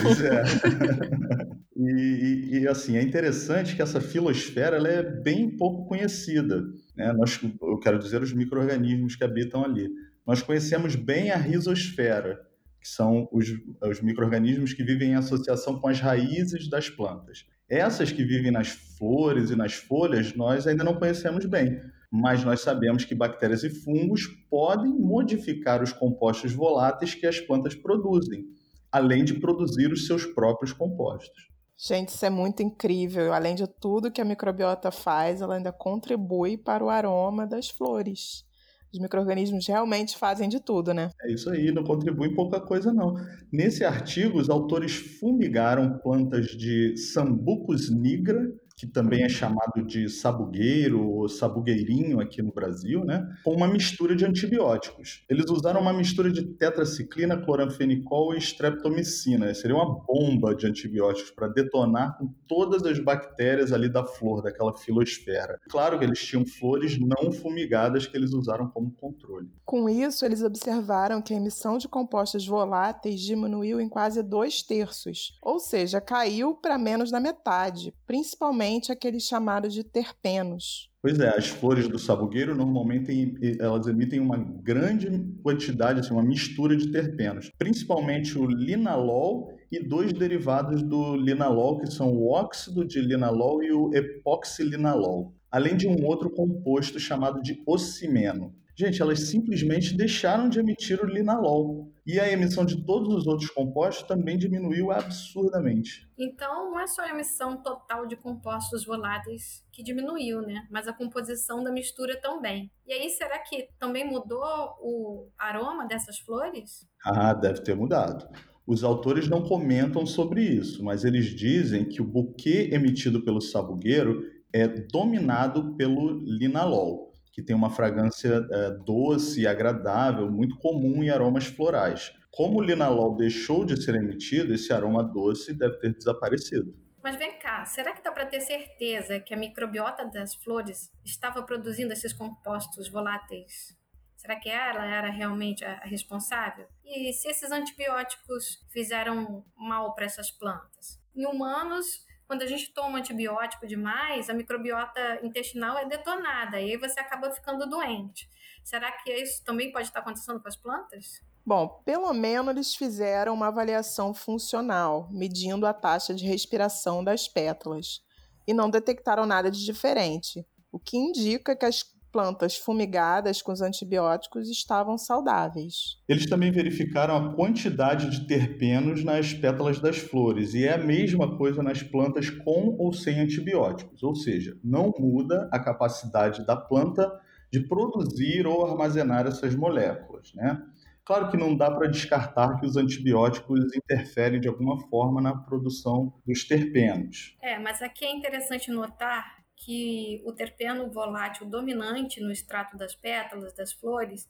Pois 0.01 0.21
é. 0.21 0.43
E, 1.79 1.81
e, 1.81 2.59
e, 2.59 2.67
assim, 2.67 2.97
é 2.97 3.01
interessante 3.01 3.73
que 3.73 3.81
essa 3.81 4.01
filosfera 4.01 4.75
ela 4.75 4.89
é 4.89 5.01
bem 5.01 5.55
pouco 5.55 5.87
conhecida. 5.87 6.61
Né? 6.93 7.13
Nós, 7.13 7.39
eu 7.41 7.79
quero 7.79 7.97
dizer 7.97 8.21
os 8.21 8.33
micro-organismos 8.33 9.15
que 9.15 9.23
habitam 9.23 9.63
ali. 9.63 9.89
Nós 10.27 10.41
conhecemos 10.41 10.97
bem 10.97 11.31
a 11.31 11.37
risosfera, 11.37 12.37
que 12.81 12.87
são 12.89 13.29
os, 13.31 13.47
os 13.81 14.01
micro-organismos 14.01 14.73
que 14.73 14.83
vivem 14.83 15.11
em 15.11 15.15
associação 15.15 15.79
com 15.79 15.87
as 15.87 16.01
raízes 16.01 16.69
das 16.69 16.89
plantas. 16.89 17.45
Essas 17.69 18.11
que 18.11 18.25
vivem 18.25 18.51
nas 18.51 18.67
flores 18.67 19.49
e 19.49 19.55
nas 19.55 19.73
folhas, 19.73 20.35
nós 20.35 20.67
ainda 20.67 20.83
não 20.83 20.95
conhecemos 20.95 21.45
bem, 21.45 21.79
mas 22.11 22.43
nós 22.43 22.61
sabemos 22.61 23.05
que 23.05 23.13
bactérias 23.13 23.63
e 23.63 23.69
fungos 23.69 24.27
podem 24.49 24.91
modificar 24.91 25.83
os 25.83 25.93
compostos 25.93 26.53
voláteis 26.53 27.13
que 27.13 27.27
as 27.27 27.39
plantas 27.39 27.75
produzem, 27.75 28.45
além 28.91 29.23
de 29.23 29.39
produzir 29.39 29.91
os 29.91 30.07
seus 30.07 30.25
próprios 30.25 30.73
compostos. 30.73 31.49
Gente, 31.77 32.09
isso 32.09 32.25
é 32.25 32.29
muito 32.29 32.61
incrível. 32.61 33.31
Além 33.31 33.55
de 33.55 33.65
tudo 33.65 34.11
que 34.11 34.19
a 34.19 34.25
microbiota 34.25 34.91
faz, 34.91 35.39
ela 35.39 35.55
ainda 35.55 35.71
contribui 35.71 36.57
para 36.57 36.83
o 36.83 36.89
aroma 36.89 37.47
das 37.47 37.69
flores. 37.69 38.43
Os 38.91 38.99
micro-organismos 38.99 39.67
realmente 39.67 40.17
fazem 40.17 40.49
de 40.49 40.59
tudo, 40.59 40.93
né? 40.93 41.11
É 41.21 41.31
isso 41.31 41.49
aí, 41.49 41.71
não 41.71 41.83
contribui 41.83 42.33
pouca 42.33 42.59
coisa, 42.59 42.91
não. 42.91 43.13
Nesse 43.53 43.85
artigo, 43.85 44.39
os 44.39 44.49
autores 44.49 44.95
fumigaram 45.19 45.99
plantas 45.99 46.47
de 46.47 46.97
Sambucus 46.97 47.89
nigra 47.89 48.41
que 48.79 48.87
também 48.87 49.23
é 49.23 49.29
chamado 49.29 49.83
de 49.85 50.07
sabugueiro 50.07 51.05
ou 51.05 51.27
sabugueirinho 51.27 52.21
aqui 52.21 52.41
no 52.41 52.53
Brasil, 52.53 53.03
né? 53.03 53.27
com 53.43 53.53
uma 53.53 53.67
mistura 53.67 54.15
de 54.15 54.25
antibióticos. 54.25 55.25
Eles 55.29 55.51
usaram 55.51 55.81
uma 55.81 55.91
mistura 55.91 56.31
de 56.31 56.45
tetraciclina, 56.45 57.35
cloranfenicol 57.35 58.33
e 58.33 58.37
streptomicina. 58.37 59.53
Seria 59.53 59.75
uma 59.75 59.99
bomba 60.05 60.55
de 60.55 60.65
antibióticos 60.65 61.31
para 61.31 61.49
detonar 61.49 62.17
com 62.17 62.33
todas 62.47 62.85
as 62.85 62.97
bactérias 62.99 63.73
ali 63.73 63.89
da 63.89 64.05
flor, 64.05 64.41
daquela 64.41 64.73
filosfera. 64.73 65.59
Claro 65.69 65.99
que 65.99 66.05
eles 66.05 66.19
tinham 66.25 66.45
flores 66.45 66.97
não 66.97 67.33
fumigadas 67.33 68.07
que 68.07 68.15
eles 68.15 68.31
usaram 68.31 68.69
como 68.69 68.91
controle. 68.91 69.49
Com 69.65 69.89
isso, 69.89 70.25
eles 70.25 70.41
observaram 70.41 71.21
que 71.21 71.33
a 71.33 71.37
emissão 71.37 71.77
de 71.77 71.89
compostos 71.89 72.47
voláteis 72.47 73.19
diminuiu 73.19 73.81
em 73.81 73.89
quase 73.89 74.23
dois 74.23 74.63
terços, 74.63 75.37
ou 75.41 75.59
seja, 75.59 75.99
caiu 75.99 76.55
para 76.55 76.77
menos 76.77 77.11
da 77.11 77.19
metade, 77.19 77.93
principalmente 78.07 78.68
principalmente 78.69 78.91
aqueles 78.91 79.23
chamados 79.23 79.73
de 79.73 79.83
terpenos. 79.83 80.89
Pois 81.01 81.19
é, 81.19 81.29
as 81.29 81.47
flores 81.47 81.87
do 81.87 81.97
sabugueiro 81.97 82.53
normalmente 82.53 83.35
elas 83.59 83.87
emitem 83.87 84.19
uma 84.19 84.37
grande 84.37 85.09
quantidade, 85.41 86.01
assim, 86.01 86.13
uma 86.13 86.23
mistura 86.23 86.75
de 86.75 86.91
terpenos, 86.91 87.51
principalmente 87.57 88.37
o 88.37 88.45
linalol 88.45 89.49
e 89.71 89.79
dois 89.79 90.13
derivados 90.13 90.83
do 90.83 91.15
linalol, 91.15 91.79
que 91.79 91.87
são 91.87 92.13
o 92.13 92.31
óxido 92.31 92.85
de 92.85 93.01
linalol 93.01 93.63
e 93.63 93.71
o 93.71 93.91
epoxilinalol, 93.93 95.33
além 95.49 95.75
de 95.75 95.87
um 95.87 96.05
outro 96.05 96.29
composto 96.29 96.99
chamado 96.99 97.41
de 97.41 97.61
ocimeno. 97.65 98.53
Gente, 98.79 99.01
elas 99.01 99.27
simplesmente 99.27 99.93
deixaram 99.93 100.47
de 100.47 100.57
emitir 100.57 101.03
o 101.03 101.05
linalol. 101.05 101.91
E 102.07 102.17
a 102.17 102.31
emissão 102.31 102.63
de 102.63 102.81
todos 102.85 103.13
os 103.13 103.27
outros 103.27 103.49
compostos 103.49 104.07
também 104.07 104.37
diminuiu 104.37 104.89
absurdamente. 104.89 106.09
Então, 106.17 106.71
não 106.71 106.79
é 106.79 106.87
só 106.87 107.01
a 107.01 107.09
emissão 107.09 107.61
total 107.61 108.07
de 108.07 108.15
compostos 108.15 108.85
voláteis 108.85 109.65
que 109.69 109.83
diminuiu, 109.83 110.41
né? 110.43 110.65
Mas 110.71 110.87
a 110.87 110.93
composição 110.93 111.61
da 111.61 111.73
mistura 111.73 112.21
também. 112.21 112.71
E 112.87 112.93
aí, 112.93 113.09
será 113.09 113.37
que 113.39 113.67
também 113.77 114.09
mudou 114.09 114.45
o 114.79 115.27
aroma 115.37 115.85
dessas 115.85 116.17
flores? 116.19 116.87
Ah, 117.03 117.33
deve 117.33 117.61
ter 117.61 117.75
mudado. 117.75 118.29
Os 118.65 118.85
autores 118.85 119.27
não 119.27 119.43
comentam 119.43 120.05
sobre 120.05 120.41
isso, 120.41 120.85
mas 120.85 121.03
eles 121.03 121.25
dizem 121.35 121.83
que 121.83 122.01
o 122.01 122.05
buquê 122.05 122.69
emitido 122.71 123.25
pelo 123.25 123.41
sabugueiro 123.41 124.23
é 124.53 124.69
dominado 124.69 125.75
pelo 125.75 126.11
linalol 126.23 127.08
que 127.39 127.45
tem 127.45 127.55
uma 127.55 127.69
fragrância 127.69 128.45
é, 128.51 128.71
doce 128.83 129.41
e 129.41 129.47
agradável, 129.47 130.29
muito 130.29 130.57
comum 130.57 131.01
em 131.01 131.09
aromas 131.09 131.45
florais. 131.45 132.13
Como 132.29 132.59
o 132.59 132.61
linalol 132.61 133.15
deixou 133.15 133.65
de 133.65 133.81
ser 133.81 133.95
emitido, 133.95 134.53
esse 134.53 134.71
aroma 134.73 135.03
doce 135.03 135.53
deve 135.53 135.77
ter 135.77 135.93
desaparecido. 135.93 136.75
Mas 137.01 137.15
vem 137.15 137.39
cá, 137.39 137.65
será 137.65 137.93
que 137.93 138.03
dá 138.03 138.11
para 138.11 138.25
ter 138.25 138.41
certeza 138.41 139.19
que 139.21 139.33
a 139.33 139.37
microbiota 139.37 140.05
das 140.05 140.35
flores 140.35 140.91
estava 141.03 141.41
produzindo 141.43 141.93
esses 141.93 142.11
compostos 142.11 142.89
voláteis? 142.89 143.77
Será 144.17 144.35
que 144.35 144.49
ela 144.49 144.85
era 144.85 145.09
realmente 145.09 145.63
a 145.63 145.79
responsável? 145.85 146.67
E 146.83 147.13
se 147.13 147.29
esses 147.29 147.49
antibióticos 147.51 148.65
fizeram 148.69 149.45
mal 149.55 149.95
para 149.95 150.05
essas 150.05 150.29
plantas? 150.29 151.01
Em 151.15 151.25
humanos, 151.25 152.05
quando 152.29 152.43
a 152.43 152.45
gente 152.45 152.71
toma 152.71 152.99
antibiótico 152.99 153.65
demais, 153.65 154.29
a 154.29 154.35
microbiota 154.35 155.19
intestinal 155.23 155.79
é 155.79 155.85
detonada 155.87 156.61
e 156.61 156.73
aí 156.73 156.77
você 156.77 156.99
acaba 156.99 157.31
ficando 157.31 157.67
doente. 157.67 158.29
Será 158.63 158.91
que 158.91 159.11
isso 159.11 159.43
também 159.43 159.71
pode 159.71 159.87
estar 159.87 160.01
acontecendo 160.01 160.39
com 160.39 160.47
as 160.47 160.55
plantas? 160.55 161.23
Bom, 161.43 161.81
pelo 161.83 162.13
menos 162.13 162.51
eles 162.51 162.75
fizeram 162.75 163.33
uma 163.33 163.47
avaliação 163.47 164.13
funcional, 164.13 165.09
medindo 165.09 165.65
a 165.65 165.73
taxa 165.73 166.13
de 166.13 166.23
respiração 166.23 167.03
das 167.03 167.27
pétalas, 167.27 167.99
e 168.45 168.53
não 168.53 168.69
detectaram 168.69 169.25
nada 169.25 169.49
de 169.49 169.65
diferente, 169.65 170.45
o 170.71 170.77
que 170.77 170.97
indica 170.97 171.55
que 171.55 171.65
as 171.65 171.83
plantas 172.11 172.57
fumigadas 172.57 173.41
com 173.41 173.51
os 173.51 173.61
antibióticos 173.61 174.49
estavam 174.49 174.97
saudáveis. 174.97 175.97
Eles 176.07 176.25
também 176.25 176.51
verificaram 176.51 177.15
a 177.15 177.33
quantidade 177.33 178.09
de 178.09 178.27
terpenos 178.27 179.03
nas 179.03 179.33
pétalas 179.33 179.79
das 179.79 179.97
flores, 179.97 180.53
e 180.53 180.65
é 180.65 180.73
a 180.73 180.77
mesma 180.77 181.37
coisa 181.37 181.63
nas 181.63 181.81
plantas 181.83 182.29
com 182.29 182.75
ou 182.77 182.93
sem 182.93 183.19
antibióticos, 183.19 184.03
ou 184.03 184.15
seja, 184.15 184.57
não 184.63 184.93
muda 184.97 185.49
a 185.51 185.59
capacidade 185.59 186.45
da 186.45 186.55
planta 186.55 187.11
de 187.51 187.61
produzir 187.61 188.45
ou 188.45 188.65
armazenar 188.65 189.25
essas 189.25 189.55
moléculas, 189.55 190.33
né? 190.33 190.61
Claro 191.09 191.31
que 191.31 191.37
não 191.37 191.57
dá 191.57 191.71
para 191.71 191.87
descartar 191.87 192.59
que 192.59 192.67
os 192.67 192.77
antibióticos 192.77 193.75
interferem 193.75 194.39
de 194.39 194.47
alguma 194.47 194.79
forma 194.89 195.19
na 195.19 195.35
produção 195.35 196.13
dos 196.23 196.47
terpenos. 196.47 197.35
É, 197.41 197.57
mas 197.57 197.81
aqui 197.81 198.05
é 198.05 198.15
interessante 198.15 198.69
notar 198.69 199.38
que 199.59 200.23
o 200.25 200.31
terpeno 200.31 200.89
volátil 200.89 201.45
dominante 201.45 202.19
no 202.21 202.31
extrato 202.31 202.75
das 202.77 202.95
pétalas 202.95 203.53
das 203.53 203.73
flores 203.73 204.27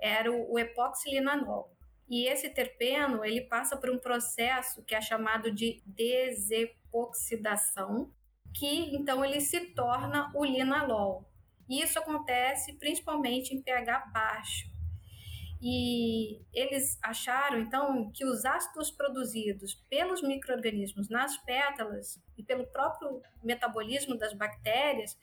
era 0.00 0.28
o 0.30 0.58
epoxilinanol. 0.58 1.74
E 2.08 2.26
esse 2.26 2.50
terpeno, 2.50 3.24
ele 3.24 3.42
passa 3.42 3.76
por 3.76 3.88
um 3.88 3.98
processo 3.98 4.82
que 4.84 4.92
é 4.94 5.00
chamado 5.00 5.52
de 5.52 5.80
desepoxidação, 5.86 8.12
que 8.52 8.94
então 8.94 9.24
ele 9.24 9.40
se 9.40 9.72
torna 9.72 10.30
o 10.34 10.44
linalol. 10.44 11.24
Isso 11.70 11.98
acontece 11.98 12.74
principalmente 12.74 13.54
em 13.54 13.62
pH 13.62 14.10
baixo. 14.12 14.70
E 15.64 16.40
eles 16.52 16.98
acharam, 17.00 17.60
então, 17.60 18.10
que 18.10 18.24
os 18.24 18.44
ácidos 18.44 18.90
produzidos 18.90 19.74
pelos 19.88 20.20
micro-organismos 20.20 21.08
nas 21.08 21.36
pétalas 21.38 22.20
e 22.36 22.42
pelo 22.42 22.66
próprio 22.66 23.22
metabolismo 23.44 24.18
das 24.18 24.32
bactérias 24.32 25.16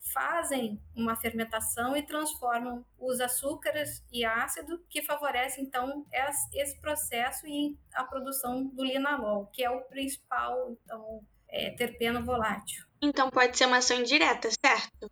fazem 0.00 0.80
uma 0.96 1.14
fermentação 1.14 1.94
e 1.94 2.02
transformam 2.02 2.82
os 2.98 3.20
açúcares 3.20 4.02
e 4.10 4.24
ácido, 4.24 4.82
que 4.88 5.02
favorece, 5.02 5.60
então, 5.60 6.06
esse 6.54 6.80
processo 6.80 7.46
e 7.46 7.76
a 7.92 8.02
produção 8.02 8.64
do 8.68 8.82
linalol, 8.82 9.46
que 9.52 9.62
é 9.62 9.68
o 9.68 9.82
principal, 9.82 10.74
então, 10.84 11.20
é, 11.46 11.70
terpeno 11.70 12.24
volátil. 12.24 12.82
Então, 13.02 13.30
pode 13.30 13.58
ser 13.58 13.66
uma 13.66 13.76
ação 13.76 13.98
indireta, 13.98 14.48
certo? 14.64 15.10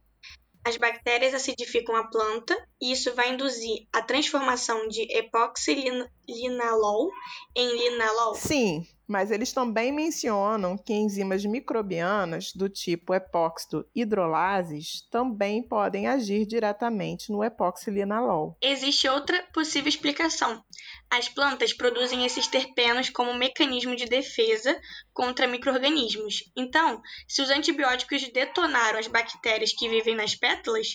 As 0.65 0.77
bactérias 0.77 1.33
acidificam 1.33 1.97
a 1.97 2.05
planta 2.05 2.57
e 2.81 2.93
isso 2.93 3.15
vai 3.15 3.33
induzir 3.33 3.87
a 3.93 4.03
transformação 4.03 4.89
de 4.89 5.03
epoxilinalol 5.17 7.11
em 7.57 7.77
linalol? 7.79 8.35
Sim, 8.35 8.87
mas 9.11 9.33
eles 9.33 9.53
também 9.53 9.91
mencionam 9.91 10.79
que 10.79 10.95
enzimas 10.95 11.45
microbianas 11.45 12.53
do 12.53 12.69
tipo 12.69 13.13
epóxido 13.13 13.85
hidrolases 13.93 15.03
também 15.11 15.61
podem 15.65 16.07
agir 16.07 16.47
diretamente 16.47 17.33
no 17.33 17.43
epoxilinalol. 17.43 18.57
Existe 18.63 19.09
outra 19.09 19.43
possível 19.53 19.89
explicação. 19.89 20.63
As 21.11 21.29
plantas 21.29 21.73
produzem 21.73 22.25
esses 22.25 22.47
terpenos 22.47 23.11
como 23.11 23.35
mecanismo 23.35 23.97
de 23.97 24.07
defesa 24.07 24.81
contra 25.13 25.49
microrganismos. 25.49 26.45
Então, 26.57 27.03
se 27.27 27.43
os 27.43 27.51
antibióticos 27.51 28.31
detonaram 28.33 29.01
as 29.01 29.09
bactérias 29.09 29.73
que 29.73 29.89
vivem 29.89 30.15
nas 30.15 30.37
pétalas, 30.37 30.87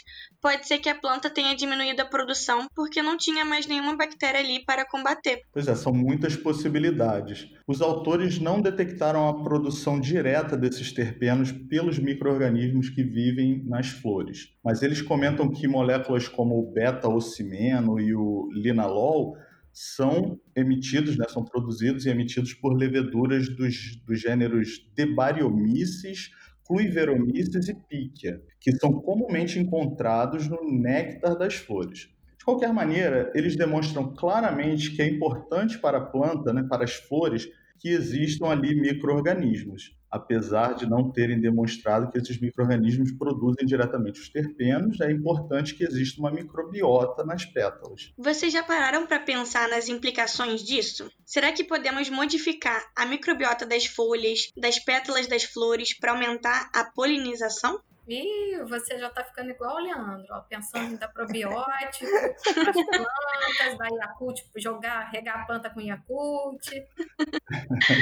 pode 0.42 0.66
ser 0.66 0.78
que 0.78 0.88
a 0.88 0.96
planta 0.96 1.30
tenha 1.30 1.54
diminuído 1.54 2.02
a 2.02 2.06
produção 2.06 2.68
porque 2.74 3.02
não 3.02 3.18
tinha 3.18 3.44
mais 3.44 3.66
nenhuma 3.66 3.98
bactéria 3.98 4.40
ali 4.40 4.64
para 4.64 4.86
combater. 4.86 5.42
Pois 5.52 5.68
é, 5.68 5.76
são 5.76 5.92
muitas 5.92 6.38
possibilidades. 6.38 7.50
Os 7.68 7.82
autores 7.82 8.05
não 8.40 8.62
detectaram 8.62 9.28
a 9.28 9.44
produção 9.44 10.00
direta 10.00 10.56
desses 10.56 10.92
terpenos 10.92 11.52
pelos 11.52 11.98
microrganismos 11.98 12.90
que 12.90 13.04
vivem 13.04 13.64
nas 13.66 13.88
flores, 13.88 14.54
mas 14.64 14.84
eles 14.84 15.02
comentam 15.02 15.50
que 15.50 15.68
moléculas 15.68 16.28
como 16.28 16.60
o 16.60 16.72
beta-ocimeno 16.72 18.00
e 18.00 18.14
o 18.14 18.48
linalol 18.54 19.36
são 19.74 20.40
emitidos, 20.56 21.18
né, 21.18 21.26
são 21.28 21.44
produzidos 21.44 22.06
e 22.06 22.10
emitidos 22.10 22.54
por 22.54 22.74
leveduras 22.78 23.50
dos, 23.50 23.98
dos 24.06 24.22
gêneros 24.22 24.88
Debariomyces, 24.96 26.30
Cluiveromyces 26.66 27.68
e 27.68 27.74
Píquia, 27.74 28.42
que 28.60 28.72
são 28.74 28.94
comumente 28.94 29.60
encontrados 29.60 30.48
no 30.48 30.64
néctar 30.64 31.38
das 31.38 31.56
flores. 31.56 32.10
De 32.38 32.46
qualquer 32.46 32.72
maneira, 32.72 33.32
eles 33.36 33.56
demonstram 33.56 34.14
claramente 34.14 34.96
que 34.96 35.02
é 35.02 35.08
importante 35.08 35.80
para 35.80 35.98
a 35.98 36.06
planta, 36.06 36.54
né, 36.54 36.64
para 36.70 36.84
as 36.84 36.94
flores, 36.94 37.50
que 37.80 37.90
existam 37.90 38.48
ali 38.48 38.76
micro-organismos 38.76 39.96
apesar 40.16 40.76
de 40.76 40.86
não 40.86 41.12
terem 41.12 41.40
demonstrado 41.42 42.10
que 42.10 42.18
esses 42.18 42.40
micro-organismos 42.40 43.12
produzem 43.12 43.66
diretamente 43.66 44.22
os 44.22 44.30
terpenos, 44.30 45.02
é 45.02 45.12
importante 45.12 45.76
que 45.76 45.84
exista 45.84 46.22
uma 46.22 46.32
microbiota 46.32 47.26
nas 47.26 47.44
pétalas. 47.44 48.14
Vocês 48.18 48.54
já 48.54 48.64
pararam 48.64 49.06
para 49.06 49.20
pensar 49.20 49.68
nas 49.68 49.90
implicações 49.90 50.64
disso? 50.64 51.12
Será 51.26 51.52
que 51.52 51.66
podemos 51.66 52.10
modificar 52.10 52.82
a 52.96 53.06
microbiota 53.06 53.66
das 53.66 53.86
folhas, 53.86 54.52
das 54.56 54.80
pétalas 54.80 55.28
das 55.28 55.44
flores 55.44 55.94
para 55.98 56.14
aumentar 56.14 56.70
a 56.74 56.86
polinização? 56.86 57.82
Ih, 58.08 58.64
você 58.70 59.00
já 59.00 59.10
tá 59.10 59.24
ficando 59.24 59.50
igual 59.50 59.78
o 59.78 59.80
Leandro, 59.80 60.28
ó, 60.32 60.42
pensando 60.42 60.94
em 60.94 60.96
dar 60.96 61.08
probiótico, 61.08 62.06
as 62.46 62.86
plantas, 62.86 63.78
dar 63.78 63.90
Yakult, 63.90 64.42
jogar, 64.56 65.10
regar 65.10 65.42
a 65.42 65.46
planta 65.46 65.70
com 65.72 65.82
Yakult. 65.82 66.68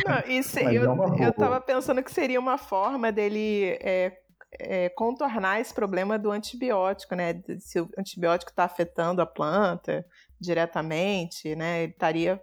Não, 0.05 0.31
isso, 0.31 0.59
eu, 0.59 0.91
é 1.15 1.27
eu 1.27 1.33
tava 1.33 1.61
pensando 1.61 2.03
que 2.03 2.11
seria 2.11 2.39
uma 2.39 2.57
forma 2.57 3.11
dele 3.13 3.77
é, 3.81 4.17
é, 4.59 4.89
contornar 4.89 5.61
esse 5.61 5.73
problema 5.73 6.19
do 6.19 6.31
antibiótico, 6.31 7.15
né? 7.15 7.41
Se 7.59 7.79
o 7.79 7.89
antibiótico 7.97 8.51
está 8.51 8.65
afetando 8.65 9.21
a 9.21 9.25
planta 9.25 10.05
diretamente, 10.39 11.55
né? 11.55 11.83
Ele 11.83 11.91
estaria 11.93 12.41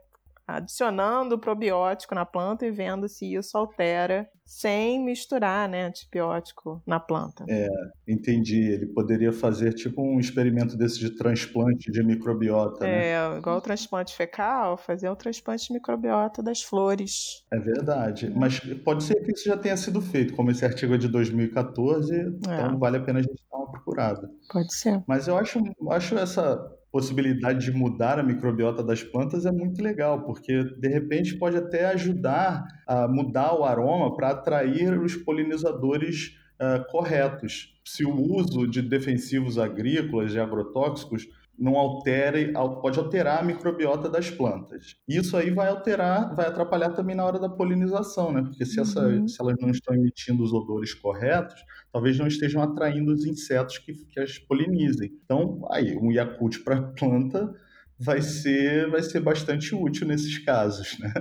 adicionando 0.57 1.35
o 1.35 1.39
probiótico 1.39 2.15
na 2.15 2.25
planta 2.25 2.67
e 2.67 2.71
vendo 2.71 3.09
se 3.09 3.35
isso 3.35 3.57
altera 3.57 4.29
sem 4.51 5.05
misturar 5.05 5.69
né, 5.69 5.87
antibiótico 5.87 6.83
na 6.85 6.99
planta. 6.99 7.45
É, 7.49 7.69
entendi. 8.07 8.61
Ele 8.61 8.87
poderia 8.87 9.33
fazer 9.33 9.73
tipo 9.73 10.03
um 10.03 10.19
experimento 10.19 10.77
desse 10.77 10.99
de 10.99 11.11
transplante 11.11 11.91
de 11.91 12.03
microbiota. 12.03 12.85
Né? 12.85 13.11
É, 13.11 13.29
né? 13.29 13.39
igual 13.39 13.59
o 13.59 13.61
transplante 13.61 14.15
fecal, 14.17 14.77
fazer 14.77 15.09
o 15.09 15.15
transplante 15.15 15.69
de 15.69 15.75
microbiota 15.75 16.43
das 16.43 16.63
flores. 16.63 17.45
É 17.53 17.61
verdade. 17.61 18.29
Mas 18.35 18.59
pode 18.85 19.05
ser 19.05 19.23
que 19.23 19.31
isso 19.31 19.45
já 19.45 19.57
tenha 19.57 19.77
sido 19.77 20.03
feito, 20.03 20.35
como 20.35 20.51
esse 20.51 20.65
artigo 20.65 20.95
é 20.95 20.99
de 20.99 21.07
2014, 21.07 22.13
é. 22.13 22.23
então 22.25 22.77
vale 22.77 22.97
a 22.97 23.01
pena 23.01 23.21
a 23.21 23.23
gente 23.23 23.41
dar 23.49 23.57
uma 23.57 23.71
procurada. 23.71 24.29
Pode 24.53 24.75
ser. 24.75 25.01
Mas 25.07 25.29
eu 25.29 25.39
acho, 25.39 25.61
acho 25.91 26.19
essa 26.19 26.61
possibilidade 26.91 27.65
de 27.65 27.73
mudar 27.73 28.19
a 28.19 28.23
microbiota 28.23 28.83
das 28.83 29.03
plantas 29.03 29.47
é 29.47 29.53
muito 29.53 29.83
legal, 29.83 30.25
porque 30.25 30.65
de 30.77 30.89
repente 30.89 31.37
pode 31.37 31.57
até 31.57 31.87
ajudar 31.87 32.67
a 32.87 33.07
mudar 33.07 33.55
o 33.55 33.65
aroma 33.65 34.15
para 34.15 34.31
atrair 34.31 34.99
os 34.99 35.15
polinizadores 35.15 36.37
uh, 36.61 36.85
corretos. 36.91 37.75
Se 37.85 38.05
o 38.05 38.15
uso 38.15 38.67
de 38.67 38.83
defensivos 38.83 39.59
agrícolas 39.59 40.35
e 40.35 40.41
agrotóxicos 40.41 41.29
não 41.61 41.77
altere, 41.77 42.55
pode 42.81 42.99
alterar 42.99 43.41
a 43.41 43.43
microbiota 43.43 44.09
das 44.09 44.31
plantas. 44.31 44.97
Isso 45.07 45.37
aí 45.37 45.51
vai 45.51 45.69
alterar, 45.69 46.35
vai 46.35 46.47
atrapalhar 46.47 46.91
também 46.91 47.15
na 47.15 47.25
hora 47.25 47.39
da 47.39 47.51
polinização, 47.51 48.33
né? 48.33 48.43
Porque 48.43 48.65
se, 48.65 48.81
essa, 48.81 49.07
uhum. 49.07 49.29
se 49.29 49.41
elas 49.41 49.57
não 49.61 49.69
estão 49.69 49.95
emitindo 49.95 50.43
os 50.43 50.55
odores 50.55 50.95
corretos, 50.95 51.63
talvez 51.93 52.19
não 52.19 52.27
estejam 52.27 52.63
atraindo 52.63 53.13
os 53.13 53.27
insetos 53.27 53.77
que, 53.77 53.93
que 53.93 54.19
as 54.19 54.39
polinizem. 54.39 55.13
Então, 55.23 55.61
aí, 55.71 55.95
um 55.99 56.11
Yakult 56.11 56.65
para 56.65 56.79
a 56.79 56.83
planta 56.83 57.55
vai 58.03 58.23
ser, 58.23 58.89
vai 58.89 59.03
ser 59.03 59.21
bastante 59.21 59.75
útil 59.75 60.07
nesses 60.07 60.39
casos. 60.39 60.99
Né? 60.99 61.13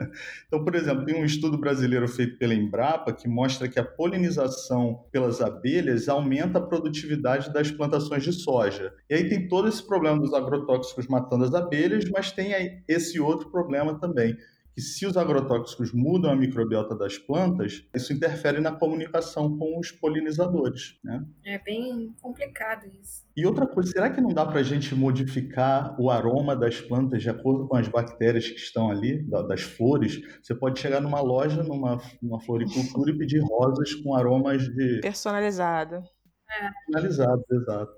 Então, 0.47 0.63
por 0.63 0.75
exemplo, 0.75 1.03
tem 1.03 1.21
um 1.21 1.25
estudo 1.25 1.57
brasileiro 1.57 2.07
feito 2.07 2.37
pela 2.37 2.53
Embrapa 2.53 3.11
que 3.11 3.27
mostra 3.27 3.67
que 3.67 3.77
a 3.77 3.83
polinização 3.83 5.05
pelas 5.11 5.41
abelhas 5.41 6.07
aumenta 6.07 6.57
a 6.57 6.61
produtividade 6.61 7.51
das 7.51 7.69
plantações 7.69 8.23
de 8.23 8.31
soja. 8.31 8.93
E 9.09 9.13
aí 9.13 9.27
tem 9.27 9.49
todo 9.49 9.67
esse 9.67 9.85
problema 9.85 10.19
dos 10.19 10.33
agrotóxicos 10.33 11.07
matando 11.07 11.43
as 11.43 11.53
abelhas, 11.53 12.09
mas 12.09 12.31
tem 12.31 12.81
esse 12.87 13.19
outro 13.19 13.51
problema 13.51 13.99
também, 13.99 14.37
que 14.79 14.81
se 14.81 15.05
os 15.05 15.17
agrotóxicos 15.17 15.91
mudam 15.91 16.31
a 16.31 16.35
microbiota 16.37 16.95
das 16.95 17.17
plantas, 17.17 17.85
isso 17.93 18.13
interfere 18.13 18.61
na 18.61 18.71
comunicação 18.71 19.57
com 19.57 19.77
os 19.77 19.91
polinizadores. 19.91 20.97
Né? 21.03 21.21
É 21.45 21.59
bem 21.59 22.15
complicado 22.21 22.85
isso. 23.01 23.27
E 23.35 23.45
outra 23.45 23.67
coisa, 23.67 23.91
será 23.91 24.09
que 24.09 24.21
não 24.21 24.29
dá 24.29 24.45
para 24.45 24.61
a 24.61 24.63
gente 24.63 24.95
modificar 24.95 25.99
o 25.99 26.09
aroma 26.09 26.55
das 26.55 26.79
plantas 26.79 27.21
de 27.21 27.29
acordo 27.29 27.67
com 27.67 27.75
as 27.75 27.89
bactérias 27.89 28.47
que 28.47 28.57
estão 28.57 28.89
ali, 28.89 29.21
das 29.47 29.61
flores? 29.61 30.21
Você 30.41 30.55
pode 30.55 30.79
chegar 30.79 31.01
numa 31.01 31.19
loja, 31.19 31.61
numa, 31.61 32.01
numa 32.21 32.39
floricultura 32.39 33.11
e 33.11 33.17
pedir 33.17 33.39
rosas 33.39 33.93
com 33.95 34.15
aromas 34.15 34.63
de... 34.63 35.01
Personalizado. 35.01 36.03
É. 36.49 36.69
Finalizado, 36.85 37.45
exato. 37.51 37.95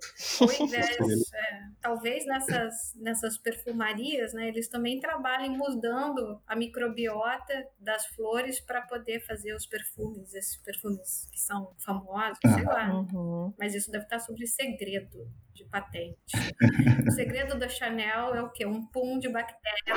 é, 1.33 1.69
talvez 1.81 2.25
nessas, 2.25 2.93
nessas 2.95 3.37
perfumarias, 3.37 4.33
né, 4.33 4.49
eles 4.49 4.67
também 4.67 4.99
trabalhem 4.99 5.57
mudando 5.57 6.41
a 6.45 6.55
microbiota 6.55 7.65
das 7.79 8.05
flores 8.07 8.59
para 8.59 8.81
poder 8.81 9.21
fazer 9.25 9.55
os 9.55 9.65
perfumes, 9.65 10.33
esses 10.33 10.57
perfumes 10.57 11.29
que 11.31 11.39
são 11.39 11.73
famosos, 11.77 12.39
ah. 12.45 12.53
sei 12.53 12.63
lá. 12.63 12.93
Uhum. 12.93 13.53
Mas 13.57 13.73
isso 13.73 13.89
deve 13.89 14.03
estar 14.03 14.19
sobre 14.19 14.45
segredo 14.45 15.27
de 15.61 15.69
patente. 15.69 16.17
o 17.07 17.11
segredo 17.11 17.57
da 17.57 17.69
Chanel 17.69 18.33
é 18.33 18.41
o 18.41 18.49
quê? 18.49 18.65
Um 18.65 18.85
pum 18.87 19.19
de 19.19 19.29
bactéria. 19.29 19.95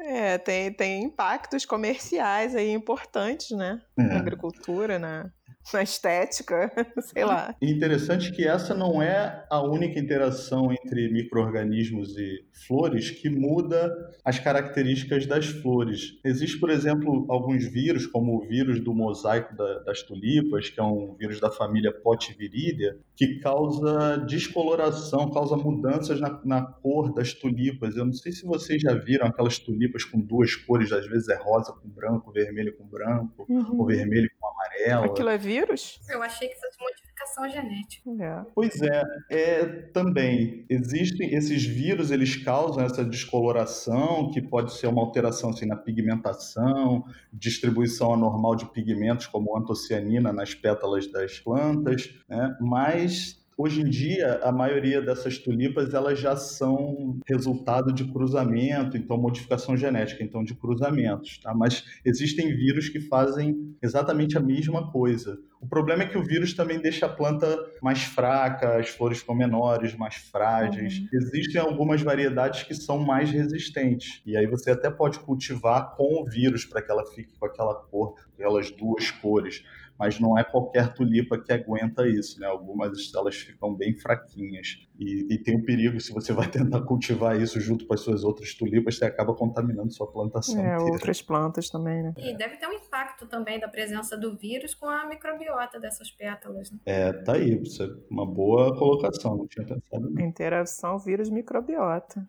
é, 0.00 0.38
tem, 0.38 0.72
tem 0.72 1.04
impactos 1.04 1.64
comerciais 1.64 2.54
aí 2.54 2.70
importantes, 2.70 3.50
né? 3.56 3.80
É. 3.98 4.02
Na 4.02 4.18
agricultura, 4.18 4.98
na, 4.98 5.30
na 5.72 5.82
estética, 5.82 6.70
sei 7.00 7.24
lá. 7.24 7.54
interessante 7.60 8.32
que 8.32 8.46
essa 8.46 8.74
não 8.74 9.02
é 9.02 9.44
a 9.50 9.60
única 9.60 9.98
interação 9.98 10.72
entre 10.72 11.08
micro-organismos 11.10 12.16
e 12.16 12.44
flores 12.66 13.10
que 13.10 13.28
muda 13.28 13.94
as 14.24 14.38
características 14.38 15.26
das 15.26 15.46
flores. 15.46 16.18
Existe, 16.24 16.58
por 16.58 16.70
exemplo, 16.70 17.26
alguns 17.28 17.64
vírus, 17.64 18.06
como 18.06 18.36
o 18.36 18.46
vírus 18.46 18.80
do 18.80 18.94
mosaico 18.94 19.54
da, 19.56 19.80
das 19.80 20.02
tulipas, 20.02 20.70
que 20.70 20.80
é 20.80 20.82
um 20.82 21.14
vírus 21.14 21.40
da 21.40 21.50
família 21.50 21.92
Potiviridia, 21.92 22.98
que 23.16 23.40
causa 23.40 24.16
descoloração, 24.18 25.30
causa 25.30 25.56
mudanças 25.56 26.20
na, 26.20 26.40
na 26.44 26.62
cor 26.62 27.12
das 27.12 27.32
tulipas. 27.32 27.96
Eu 27.96 28.04
não 28.04 28.12
sei 28.12 28.32
se 28.32 28.44
vocês 28.44 28.80
já 28.80 28.94
viram 28.94 29.26
aquelas 29.26 29.58
tulipas 29.58 30.04
com 30.04 30.20
duas 30.20 30.54
cores, 30.54 30.92
às 30.92 31.06
vezes 31.06 31.28
é 31.28 31.36
rosa 31.36 31.72
com 31.72 31.88
branco, 31.88 32.32
vermelho 32.32 32.76
com 32.76 32.84
branco, 32.84 33.46
uhum. 33.48 33.80
ou 33.80 33.86
vermelho 33.86 34.30
com 34.38 34.48
amarelo. 34.48 34.57
Aquilo 34.86 35.28
é 35.28 35.38
vírus? 35.38 36.00
Eu 36.08 36.22
achei 36.22 36.48
que 36.48 36.54
fosse 36.54 36.78
modificação 36.80 37.48
genética. 37.48 38.10
É. 38.20 38.46
Pois 38.54 38.80
é, 38.80 39.02
é, 39.30 39.66
também 39.92 40.64
existem 40.68 41.34
esses 41.34 41.64
vírus, 41.64 42.10
eles 42.10 42.36
causam 42.36 42.84
essa 42.84 43.04
descoloração, 43.04 44.30
que 44.30 44.40
pode 44.40 44.72
ser 44.74 44.86
uma 44.86 45.02
alteração 45.02 45.50
assim, 45.50 45.66
na 45.66 45.76
pigmentação, 45.76 47.04
distribuição 47.32 48.14
anormal 48.14 48.56
de 48.56 48.66
pigmentos 48.66 49.26
como 49.26 49.56
antocianina 49.56 50.32
nas 50.32 50.54
pétalas 50.54 51.10
das 51.10 51.38
plantas, 51.38 52.14
né? 52.28 52.56
mas 52.60 53.38
Hoje 53.60 53.80
em 53.80 53.90
dia, 53.90 54.38
a 54.44 54.52
maioria 54.52 55.02
dessas 55.02 55.36
tulipas 55.36 55.92
elas 55.92 56.20
já 56.20 56.36
são 56.36 57.18
resultado 57.26 57.92
de 57.92 58.04
cruzamento, 58.04 58.96
então 58.96 59.18
modificação 59.18 59.76
genética, 59.76 60.22
então 60.22 60.44
de 60.44 60.54
cruzamentos, 60.54 61.38
tá? 61.38 61.52
Mas 61.52 61.84
existem 62.04 62.54
vírus 62.54 62.88
que 62.88 63.00
fazem 63.00 63.76
exatamente 63.82 64.38
a 64.38 64.40
mesma 64.40 64.92
coisa. 64.92 65.36
O 65.60 65.66
problema 65.66 66.04
é 66.04 66.06
que 66.06 66.16
o 66.16 66.22
vírus 66.22 66.54
também 66.54 66.80
deixa 66.80 67.06
a 67.06 67.08
planta 67.08 67.58
mais 67.82 68.04
fraca, 68.04 68.78
as 68.78 68.90
flores 68.90 69.18
ficam 69.18 69.34
menores, 69.34 69.92
mais 69.96 70.14
frágeis. 70.14 71.00
Uhum. 71.00 71.08
Existem 71.14 71.60
algumas 71.60 72.00
variedades 72.00 72.62
que 72.62 72.74
são 72.74 73.00
mais 73.00 73.28
resistentes. 73.28 74.22
E 74.24 74.36
aí 74.36 74.46
você 74.46 74.70
até 74.70 74.88
pode 74.88 75.18
cultivar 75.18 75.96
com 75.96 76.22
o 76.22 76.24
vírus 76.24 76.64
para 76.64 76.80
que 76.80 76.92
ela 76.92 77.04
fique 77.06 77.36
com 77.36 77.46
aquela 77.46 77.74
cor, 77.74 78.14
aquelas 78.34 78.70
duas 78.70 79.10
cores 79.10 79.64
mas 79.98 80.20
não 80.20 80.38
é 80.38 80.44
qualquer 80.44 80.94
tulipa 80.94 81.38
que 81.38 81.52
aguenta 81.52 82.06
isso, 82.06 82.38
né? 82.40 82.46
Algumas 82.46 83.12
elas 83.14 83.36
ficam 83.36 83.74
bem 83.74 83.94
fraquinhas. 83.94 84.86
E, 84.98 85.26
e, 85.32 85.38
tem 85.38 85.56
o 85.56 85.58
um 85.58 85.64
perigo, 85.64 86.00
se 86.00 86.12
você 86.12 86.32
vai 86.32 86.48
tentar 86.48 86.82
cultivar 86.82 87.40
isso 87.40 87.60
junto 87.60 87.86
com 87.86 87.94
as 87.94 88.00
suas 88.00 88.24
outras 88.24 88.54
tulipas, 88.54 88.96
você 88.96 89.04
acaba 89.04 89.34
contaminando 89.34 89.92
sua 89.92 90.10
plantação. 90.10 90.58
É, 90.58 90.74
inteira. 90.74 90.92
outras 90.92 91.22
plantas 91.22 91.68
também, 91.68 92.02
né? 92.02 92.14
E 92.16 92.36
deve 92.36 92.56
ter 92.56 92.66
um 92.66 92.72
impacto 92.72 93.26
também 93.26 93.58
da 93.58 93.68
presença 93.68 94.16
do 94.16 94.36
vírus 94.36 94.74
com 94.74 94.86
a 94.86 95.06
microbiota 95.08 95.80
dessas 95.80 96.10
pétalas, 96.10 96.70
né? 96.70 96.78
É, 96.86 97.12
tá 97.12 97.34
aí. 97.34 97.60
Isso 97.62 97.82
é 97.82 97.88
uma 98.10 98.26
boa 98.26 98.76
colocação, 98.78 99.36
não 99.36 99.46
tinha 99.46 99.66
pensado 99.66 100.10
nisso. 100.10 100.20
Interação 100.20 100.98
vírus-microbiota. 100.98 102.26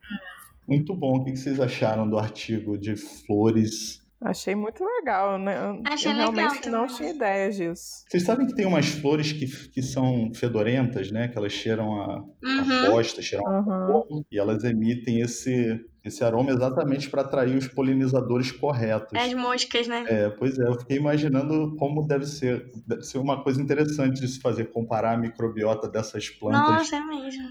Muito 0.67 0.95
bom. 0.95 1.17
O 1.17 1.23
que 1.23 1.35
vocês 1.35 1.59
acharam 1.59 2.07
do 2.07 2.17
artigo 2.17 2.77
de 2.77 2.95
flores 2.95 4.07
Achei 4.21 4.53
muito 4.53 4.83
legal, 4.83 5.37
né? 5.37 5.55
Eu, 5.57 5.81
Achei 5.85 6.11
eu 6.11 6.15
legal 6.15 6.33
realmente 6.33 6.69
não 6.69 6.87
tinha 6.87 7.09
ideia 7.11 7.49
disso. 7.51 8.03
Vocês 8.09 8.23
sabem 8.23 8.47
que 8.47 8.55
tem 8.55 8.65
umas 8.65 8.87
flores 8.87 9.31
que, 9.31 9.45
que 9.69 9.81
são 9.81 10.31
fedorentas, 10.33 11.11
né? 11.11 11.27
Que 11.27 11.37
elas 11.37 11.53
cheiram 11.53 11.93
a, 12.01 12.15
a 12.17 12.61
Uhum. 12.61 12.81
bosta, 12.81 13.21
cheiram 13.21 13.47
a 13.47 13.59
Aham. 13.59 13.87
porco, 13.87 14.25
e 14.31 14.37
elas 14.37 14.63
emitem 14.63 15.21
esse, 15.21 15.79
esse 16.03 16.23
aroma 16.23 16.51
exatamente 16.51 17.09
para 17.09 17.21
atrair 17.21 17.55
os 17.55 17.67
polinizadores 17.67 18.51
corretos. 18.51 19.17
As 19.17 19.33
moscas, 19.33 19.87
né? 19.87 20.03
É, 20.07 20.29
pois 20.31 20.57
é, 20.59 20.63
eu 20.63 20.79
fiquei 20.79 20.97
imaginando 20.97 21.75
como 21.77 22.05
deve 22.07 22.25
ser. 22.25 22.69
Deve 22.87 23.03
ser 23.03 23.19
uma 23.19 23.43
coisa 23.43 23.61
interessante 23.61 24.19
de 24.19 24.27
se 24.27 24.41
fazer, 24.41 24.65
comparar 24.65 25.13
a 25.13 25.17
microbiota 25.17 25.87
dessas 25.87 26.29
plantas. 26.29 26.65
Nossa, 26.67 26.95
é 26.97 26.99
mesmo. 27.01 27.47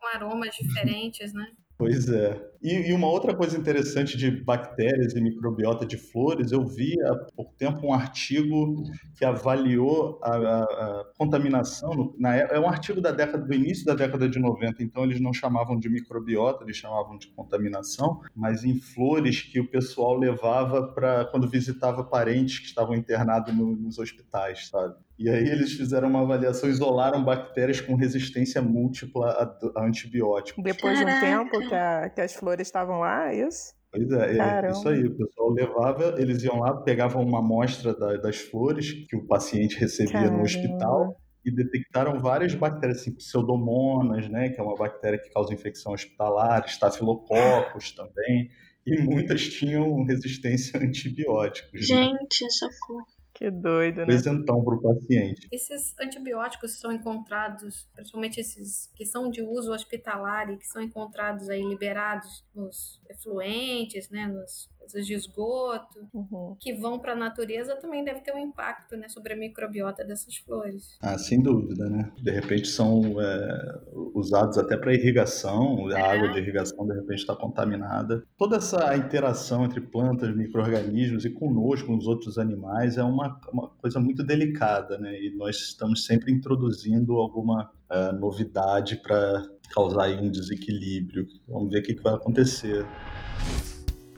Com 0.00 0.06
aromas 0.08 0.54
diferentes, 0.54 1.32
né? 1.32 1.46
Pois 1.78 2.08
é. 2.08 2.51
E, 2.62 2.90
e 2.90 2.92
uma 2.92 3.08
outra 3.08 3.34
coisa 3.34 3.58
interessante 3.58 4.16
de 4.16 4.30
bactérias 4.30 5.14
e 5.14 5.20
microbiota 5.20 5.84
de 5.84 5.96
flores, 5.96 6.52
eu 6.52 6.64
vi 6.64 6.94
há 7.02 7.14
pouco 7.34 7.52
tempo 7.58 7.86
um 7.86 7.92
artigo 7.92 8.82
que 9.16 9.24
avaliou 9.24 10.20
a, 10.22 10.36
a- 10.36 10.62
a 10.62 11.04
contaminação. 11.18 12.14
na 12.18 12.36
é 12.36 12.48
é 12.52 12.60
um 12.60 12.68
artigo 12.68 13.00
da 13.00 13.10
década 13.10 13.44
do 13.44 13.54
início 13.54 13.84
da 13.84 13.94
década 13.94 14.28
de 14.28 14.38
90, 14.38 14.82
então 14.82 15.04
eles 15.04 15.20
não 15.20 15.32
chamavam 15.32 15.78
de 15.78 15.88
microbiota, 15.88 16.64
eles 16.64 16.76
chamavam 16.76 17.16
de 17.18 17.28
contaminação, 17.28 18.20
mas 18.34 18.64
em 18.64 18.78
flores 18.78 19.40
que 19.42 19.58
o 19.60 19.68
pessoal 19.68 20.16
levava 20.16 20.86
para 20.92 21.24
quando 21.26 21.48
visitava 21.48 22.04
parentes 22.04 22.58
que 22.60 22.66
estavam 22.66 22.94
internados 22.94 23.54
no- 23.56 23.74
nos 23.76 23.98
hospitais, 23.98 24.68
sabe? 24.68 24.94
E 25.18 25.28
aí 25.28 25.46
eles 25.48 25.72
fizeram 25.74 26.08
uma 26.08 26.22
avaliação, 26.22 26.68
isolaram 26.68 27.22
bactérias 27.22 27.80
com 27.80 27.94
resistência 27.94 28.60
múltipla 28.60 29.30
a, 29.74 29.80
a 29.80 29.86
antibióticos. 29.86 30.64
Depois 30.64 30.98
de 30.98 31.04
um 31.04 31.20
tempo 31.20 31.58
que, 31.60 32.10
que 32.14 32.20
as 32.20 32.34
flores 32.34 32.51
estavam 32.60 33.00
lá, 33.00 33.32
é 33.32 33.46
isso? 33.46 33.74
Pois 33.90 34.10
é, 34.10 34.36
é 34.38 34.70
isso 34.70 34.88
aí. 34.88 35.04
O 35.04 35.16
pessoal 35.16 35.50
levava, 35.50 36.14
eles 36.18 36.42
iam 36.42 36.58
lá, 36.60 36.74
pegavam 36.82 37.22
uma 37.22 37.40
amostra 37.40 37.94
da- 37.94 38.16
das 38.16 38.36
flores 38.38 38.92
que 39.08 39.16
o 39.16 39.26
paciente 39.26 39.78
recebia 39.78 40.12
Caramba. 40.12 40.38
no 40.38 40.42
hospital 40.44 41.16
e 41.44 41.50
detectaram 41.54 42.18
várias 42.20 42.54
bactérias, 42.54 43.00
assim, 43.00 43.12
pseudomonas, 43.14 44.28
né, 44.28 44.48
que 44.48 44.60
é 44.60 44.62
uma 44.62 44.76
bactéria 44.76 45.18
que 45.18 45.28
causa 45.30 45.52
infecção 45.52 45.92
hospitalar, 45.92 46.64
estafilococos 46.66 47.92
também, 47.92 48.48
e 48.86 49.00
muitas 49.02 49.42
tinham 49.48 50.04
resistência 50.04 50.78
a 50.80 50.82
antibióticos. 50.82 51.88
Né? 51.88 51.96
Gente, 51.96 52.50
socorro. 52.50 53.06
Que 53.34 53.50
doido, 53.50 53.96
né? 53.96 54.02
Apresentão 54.02 54.62
para 54.62 54.74
o 54.74 54.82
paciente. 54.82 55.48
Esses 55.50 55.94
antibióticos 55.98 56.78
são 56.78 56.92
encontrados, 56.92 57.88
principalmente 57.94 58.40
esses 58.40 58.90
que 58.94 59.06
são 59.06 59.30
de 59.30 59.42
uso 59.42 59.72
hospitalar 59.72 60.50
e 60.50 60.58
que 60.58 60.66
são 60.66 60.82
encontrados 60.82 61.48
aí 61.48 61.62
liberados 61.62 62.44
nos 62.54 63.00
efluentes, 63.08 64.10
né, 64.10 64.26
nas 64.26 64.68
coisas 64.82 65.06
de 65.06 65.14
esgoto, 65.14 66.00
Uhum. 66.12 66.56
que 66.60 66.74
vão 66.74 66.98
para 66.98 67.12
a 67.12 67.16
natureza, 67.16 67.76
também 67.76 68.04
deve 68.04 68.20
ter 68.20 68.34
um 68.34 68.38
impacto, 68.38 68.96
né, 68.96 69.08
sobre 69.08 69.32
a 69.32 69.36
microbiota 69.36 70.04
dessas 70.04 70.36
flores. 70.36 70.96
Ah, 71.00 71.16
sem 71.16 71.40
dúvida, 71.40 71.88
né? 71.88 72.10
De 72.22 72.30
repente 72.30 72.68
são 72.68 73.20
é, 73.20 73.80
usados 74.14 74.58
até 74.58 74.76
para 74.76 74.94
irrigação, 74.94 75.88
a 75.88 76.12
água 76.12 76.28
de 76.28 76.38
irrigação 76.38 76.86
de 76.86 76.94
repente 76.94 77.20
está 77.20 77.34
contaminada. 77.36 78.22
Toda 78.36 78.56
essa 78.56 78.96
interação 78.96 79.64
entre 79.64 79.80
plantas, 79.80 80.34
micro-organismos 80.34 81.24
e 81.24 81.30
conosco, 81.30 81.86
com 81.86 81.96
os 81.96 82.06
outros 82.06 82.38
animais, 82.38 82.96
é 82.98 83.02
uma, 83.02 83.40
uma 83.52 83.68
coisa 83.68 83.98
muito 84.00 84.22
delicada, 84.22 84.98
né? 84.98 85.20
E 85.20 85.34
nós 85.36 85.56
estamos 85.56 86.04
sempre 86.04 86.32
introduzindo 86.32 87.16
alguma 87.16 87.70
é, 87.90 88.12
novidade 88.12 88.96
para 88.96 89.42
causar 89.74 90.04
aí 90.04 90.16
um 90.20 90.30
desequilíbrio. 90.30 91.26
Vamos 91.48 91.70
ver 91.70 91.80
o 91.80 91.82
que, 91.82 91.94
que 91.94 92.02
vai 92.02 92.14
acontecer. 92.14 92.86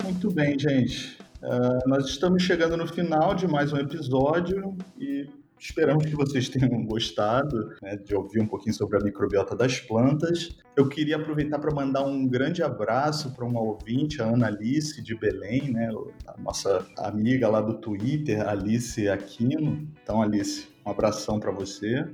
Muito 0.04 0.30
bem, 0.30 0.58
gente. 0.58 1.16
Ah, 1.42 1.78
nós 1.86 2.04
estamos 2.04 2.42
chegando 2.42 2.76
no 2.76 2.86
final 2.86 3.34
de 3.34 3.48
mais 3.48 3.72
um 3.72 3.78
episódio 3.78 4.76
e 5.00 5.26
esperamos 5.58 6.04
que 6.04 6.14
vocês 6.14 6.46
tenham 6.50 6.68
gostado 6.84 7.70
né, 7.80 7.96
de 7.96 8.14
ouvir 8.14 8.42
um 8.42 8.46
pouquinho 8.46 8.74
sobre 8.74 8.98
a 8.98 9.00
microbiota 9.00 9.56
das 9.56 9.80
plantas. 9.80 10.58
Eu 10.76 10.90
queria 10.90 11.16
aproveitar 11.16 11.58
para 11.58 11.74
mandar 11.74 12.04
um 12.04 12.28
grande 12.28 12.62
abraço 12.62 13.34
para 13.34 13.46
uma 13.46 13.62
ouvinte, 13.62 14.20
a 14.20 14.26
Ana 14.26 14.48
Alice 14.48 15.00
de 15.00 15.18
Belém, 15.18 15.72
né, 15.72 15.90
a 16.26 16.38
nossa 16.38 16.86
amiga 16.98 17.48
lá 17.48 17.62
do 17.62 17.72
Twitter, 17.78 18.46
Alice 18.46 19.08
Aquino. 19.08 19.88
Então, 20.02 20.20
Alice, 20.20 20.68
um 20.84 20.90
abração 20.90 21.40
para 21.40 21.50
você. 21.50 22.04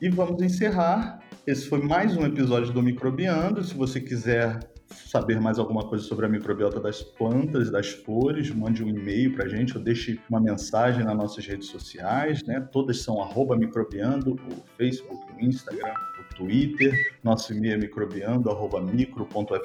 E 0.00 0.08
vamos 0.08 0.40
encerrar. 0.40 1.20
Esse 1.46 1.68
foi 1.68 1.82
mais 1.82 2.16
um 2.16 2.24
episódio 2.24 2.72
do 2.72 2.82
Microbiando. 2.82 3.62
Se 3.62 3.74
você 3.74 4.00
quiser 4.00 4.58
saber 4.90 5.40
mais 5.40 5.58
alguma 5.58 5.84
coisa 5.84 6.04
sobre 6.04 6.26
a 6.26 6.28
microbiota 6.28 6.80
das 6.80 7.02
plantas, 7.02 7.70
das 7.70 7.90
flores, 7.90 8.50
mande 8.50 8.82
um 8.84 8.88
e-mail 8.88 9.34
para 9.34 9.44
a 9.44 9.48
gente 9.48 9.76
ou 9.76 9.82
deixe 9.82 10.20
uma 10.28 10.40
mensagem 10.40 11.04
nas 11.04 11.16
nossas 11.16 11.46
redes 11.46 11.68
sociais, 11.68 12.42
né? 12.44 12.60
Todas 12.72 13.02
são 13.02 13.20
microbiando, 13.56 14.34
o 14.34 14.76
Facebook, 14.76 15.24
o 15.32 15.44
Instagram, 15.44 15.94
o 16.20 16.34
Twitter. 16.34 17.16
Nosso 17.22 17.52
e-mail 17.52 17.74
é 17.74 17.78
microbiando, 17.78 18.50
micro.frj.br. 18.80 19.56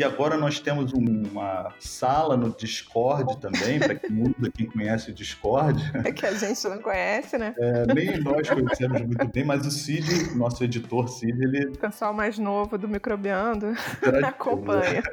E 0.00 0.02
agora 0.02 0.34
nós 0.34 0.58
temos 0.58 0.94
uma 0.94 1.74
sala 1.78 2.34
no 2.34 2.56
Discord 2.56 3.38
também, 3.38 3.78
para 3.78 3.94
quem 3.96 4.22
usa, 4.22 4.50
quem 4.50 4.64
conhece 4.64 5.10
o 5.10 5.14
Discord. 5.14 5.78
É 6.02 6.10
que 6.10 6.24
a 6.24 6.32
gente 6.32 6.66
não 6.66 6.80
conhece, 6.80 7.36
né? 7.36 7.54
É, 7.58 7.94
nem 7.94 8.18
nós 8.18 8.48
conhecemos 8.48 9.02
muito 9.02 9.28
bem, 9.28 9.44
mas 9.44 9.66
o 9.66 9.70
Cid, 9.70 10.34
nosso 10.34 10.64
editor 10.64 11.06
Cid, 11.06 11.38
ele 11.38 11.66
O 11.66 11.78
pessoal 11.78 12.14
mais 12.14 12.38
novo 12.38 12.78
do 12.78 12.88
Microbiando 12.88 13.74
acompanha. 14.24 15.02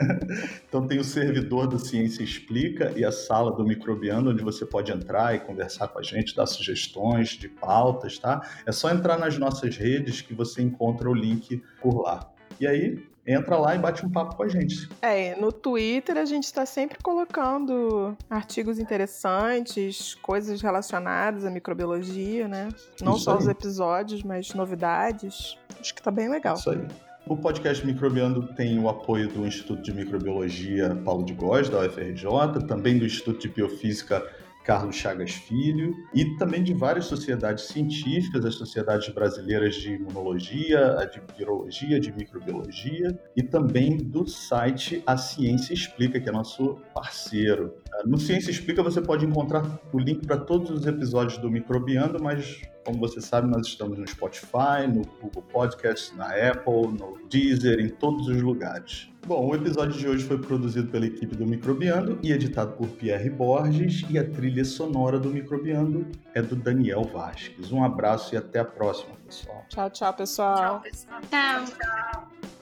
Então 0.70 0.88
tem 0.88 1.00
o 1.00 1.04
servidor 1.04 1.68
do 1.68 1.78
Ciência 1.78 2.24
Explica 2.24 2.94
e 2.96 3.04
a 3.04 3.12
sala 3.12 3.52
do 3.52 3.66
Microbiano, 3.66 4.32
onde 4.32 4.42
você 4.42 4.66
pode 4.66 4.90
entrar 4.92 5.36
e 5.36 5.40
conversar 5.40 5.90
com 5.90 6.00
a 6.00 6.04
gente, 6.04 6.34
dar 6.34 6.46
sugestões 6.46 7.32
de 7.32 7.50
pautas, 7.50 8.18
tá? 8.18 8.42
É 8.66 8.72
só 8.72 8.90
entrar 8.90 9.18
nas 9.18 9.38
nossas 9.38 9.76
redes 9.76 10.22
que 10.22 10.34
você 10.34 10.62
encontra 10.62 11.10
o 11.10 11.14
link 11.14 11.62
por 11.82 12.02
lá. 12.04 12.32
E 12.60 12.66
aí, 12.66 13.06
entra 13.28 13.58
lá 13.58 13.76
e 13.76 13.80
bate 13.80 14.06
um 14.06 14.10
papo 14.10 14.36
com 14.36 14.44
a 14.44 14.48
gente. 14.48 14.90
É, 15.02 15.36
no 15.36 15.52
Twitter 15.52 16.18
a 16.18 16.26
gente 16.26 16.46
está 16.46 16.66
sempre 16.66 16.98
colocando 17.04 18.16
artigos 18.30 18.80
interessantes, 18.80 20.16
coisas 20.16 20.62
relacionadas 20.62 21.44
à 21.44 21.52
microbiologia, 21.52 22.48
né? 22.48 22.70
Não 23.02 23.16
Isso 23.16 23.26
só 23.26 23.34
aí. 23.34 23.40
os 23.40 23.48
episódios, 23.48 24.24
mas 24.24 24.54
novidades. 24.54 25.58
Acho 25.80 25.94
que 25.94 26.02
tá 26.02 26.10
bem 26.10 26.30
legal. 26.30 26.56
Isso 26.56 26.70
aí. 26.70 26.88
O 27.30 27.36
podcast 27.36 27.86
Microbiando 27.86 28.48
tem 28.54 28.80
o 28.80 28.88
apoio 28.88 29.28
do 29.28 29.46
Instituto 29.46 29.82
de 29.82 29.94
Microbiologia 29.94 30.96
Paulo 31.04 31.26
de 31.26 31.34
Góes, 31.34 31.68
da 31.68 31.82
UFRJ, 31.82 32.66
também 32.66 32.98
do 32.98 33.06
Instituto 33.06 33.42
de 33.42 33.50
Biofísica 33.50 34.26
Carlos 34.68 34.98
Chagas 34.98 35.32
Filho, 35.32 35.96
e 36.14 36.36
também 36.36 36.62
de 36.62 36.74
várias 36.74 37.06
sociedades 37.06 37.68
científicas, 37.68 38.44
as 38.44 38.56
sociedades 38.56 39.08
brasileiras 39.08 39.76
de 39.76 39.94
imunologia, 39.94 41.00
a 41.00 41.06
de 41.06 41.22
virologia, 41.38 41.98
de 42.02 42.12
microbiologia, 42.12 43.18
e 43.34 43.42
também 43.42 43.96
do 43.96 44.28
site 44.28 45.02
A 45.08 45.16
Ciência 45.16 45.74
Explica, 45.74 46.20
que 46.20 46.28
é 46.28 46.32
nosso 46.34 46.82
parceiro. 46.94 47.76
No 48.06 48.18
Ciência 48.18 48.52
Explica 48.52 48.84
você 48.84 49.00
pode 49.00 49.26
encontrar 49.26 49.80
o 49.94 49.98
link 49.98 50.28
para 50.28 50.36
todos 50.36 50.70
os 50.70 50.86
episódios 50.86 51.38
do 51.38 51.50
Microbiando, 51.50 52.22
mas 52.22 52.62
como 52.88 53.00
você 53.00 53.20
sabe, 53.20 53.50
nós 53.50 53.68
estamos 53.68 54.00
no 54.00 54.08
Spotify, 54.08 54.88
no 54.88 55.02
Google 55.22 55.44
Podcasts, 55.52 56.16
na 56.16 56.28
Apple, 56.28 56.88
no 56.98 57.18
Deezer, 57.30 57.82
em 57.82 57.90
todos 57.90 58.30
os 58.30 58.42
lugares. 58.42 59.10
Bom, 59.28 59.46
o 59.46 59.54
episódio 59.54 60.00
de 60.00 60.08
hoje 60.08 60.24
foi 60.24 60.38
produzido 60.38 60.88
pela 60.88 61.06
equipe 61.06 61.36
do 61.36 61.46
Microbiando 61.46 62.18
e 62.24 62.32
editado 62.32 62.72
por 62.78 62.88
Pierre 62.88 63.30
Borges 63.30 64.06
e 64.10 64.18
a 64.18 64.24
trilha 64.24 64.64
sonora 64.64 65.20
do 65.20 65.30
Microbiando 65.30 66.08
é 66.34 66.42
do 66.42 66.56
Daniel 66.56 67.04
Vasques. 67.04 67.74
Um 67.74 67.84
abraço 67.84 68.34
e 68.34 68.38
até 68.38 68.60
a 68.60 68.66
próxima, 68.66 69.16
pessoal. 69.26 69.66
Tchau, 69.68 69.90
tchau, 69.90 70.14
pessoal. 70.14 70.56
Tchau, 70.56 70.82
pessoal. 70.82 71.22
Tchau. 71.30 72.57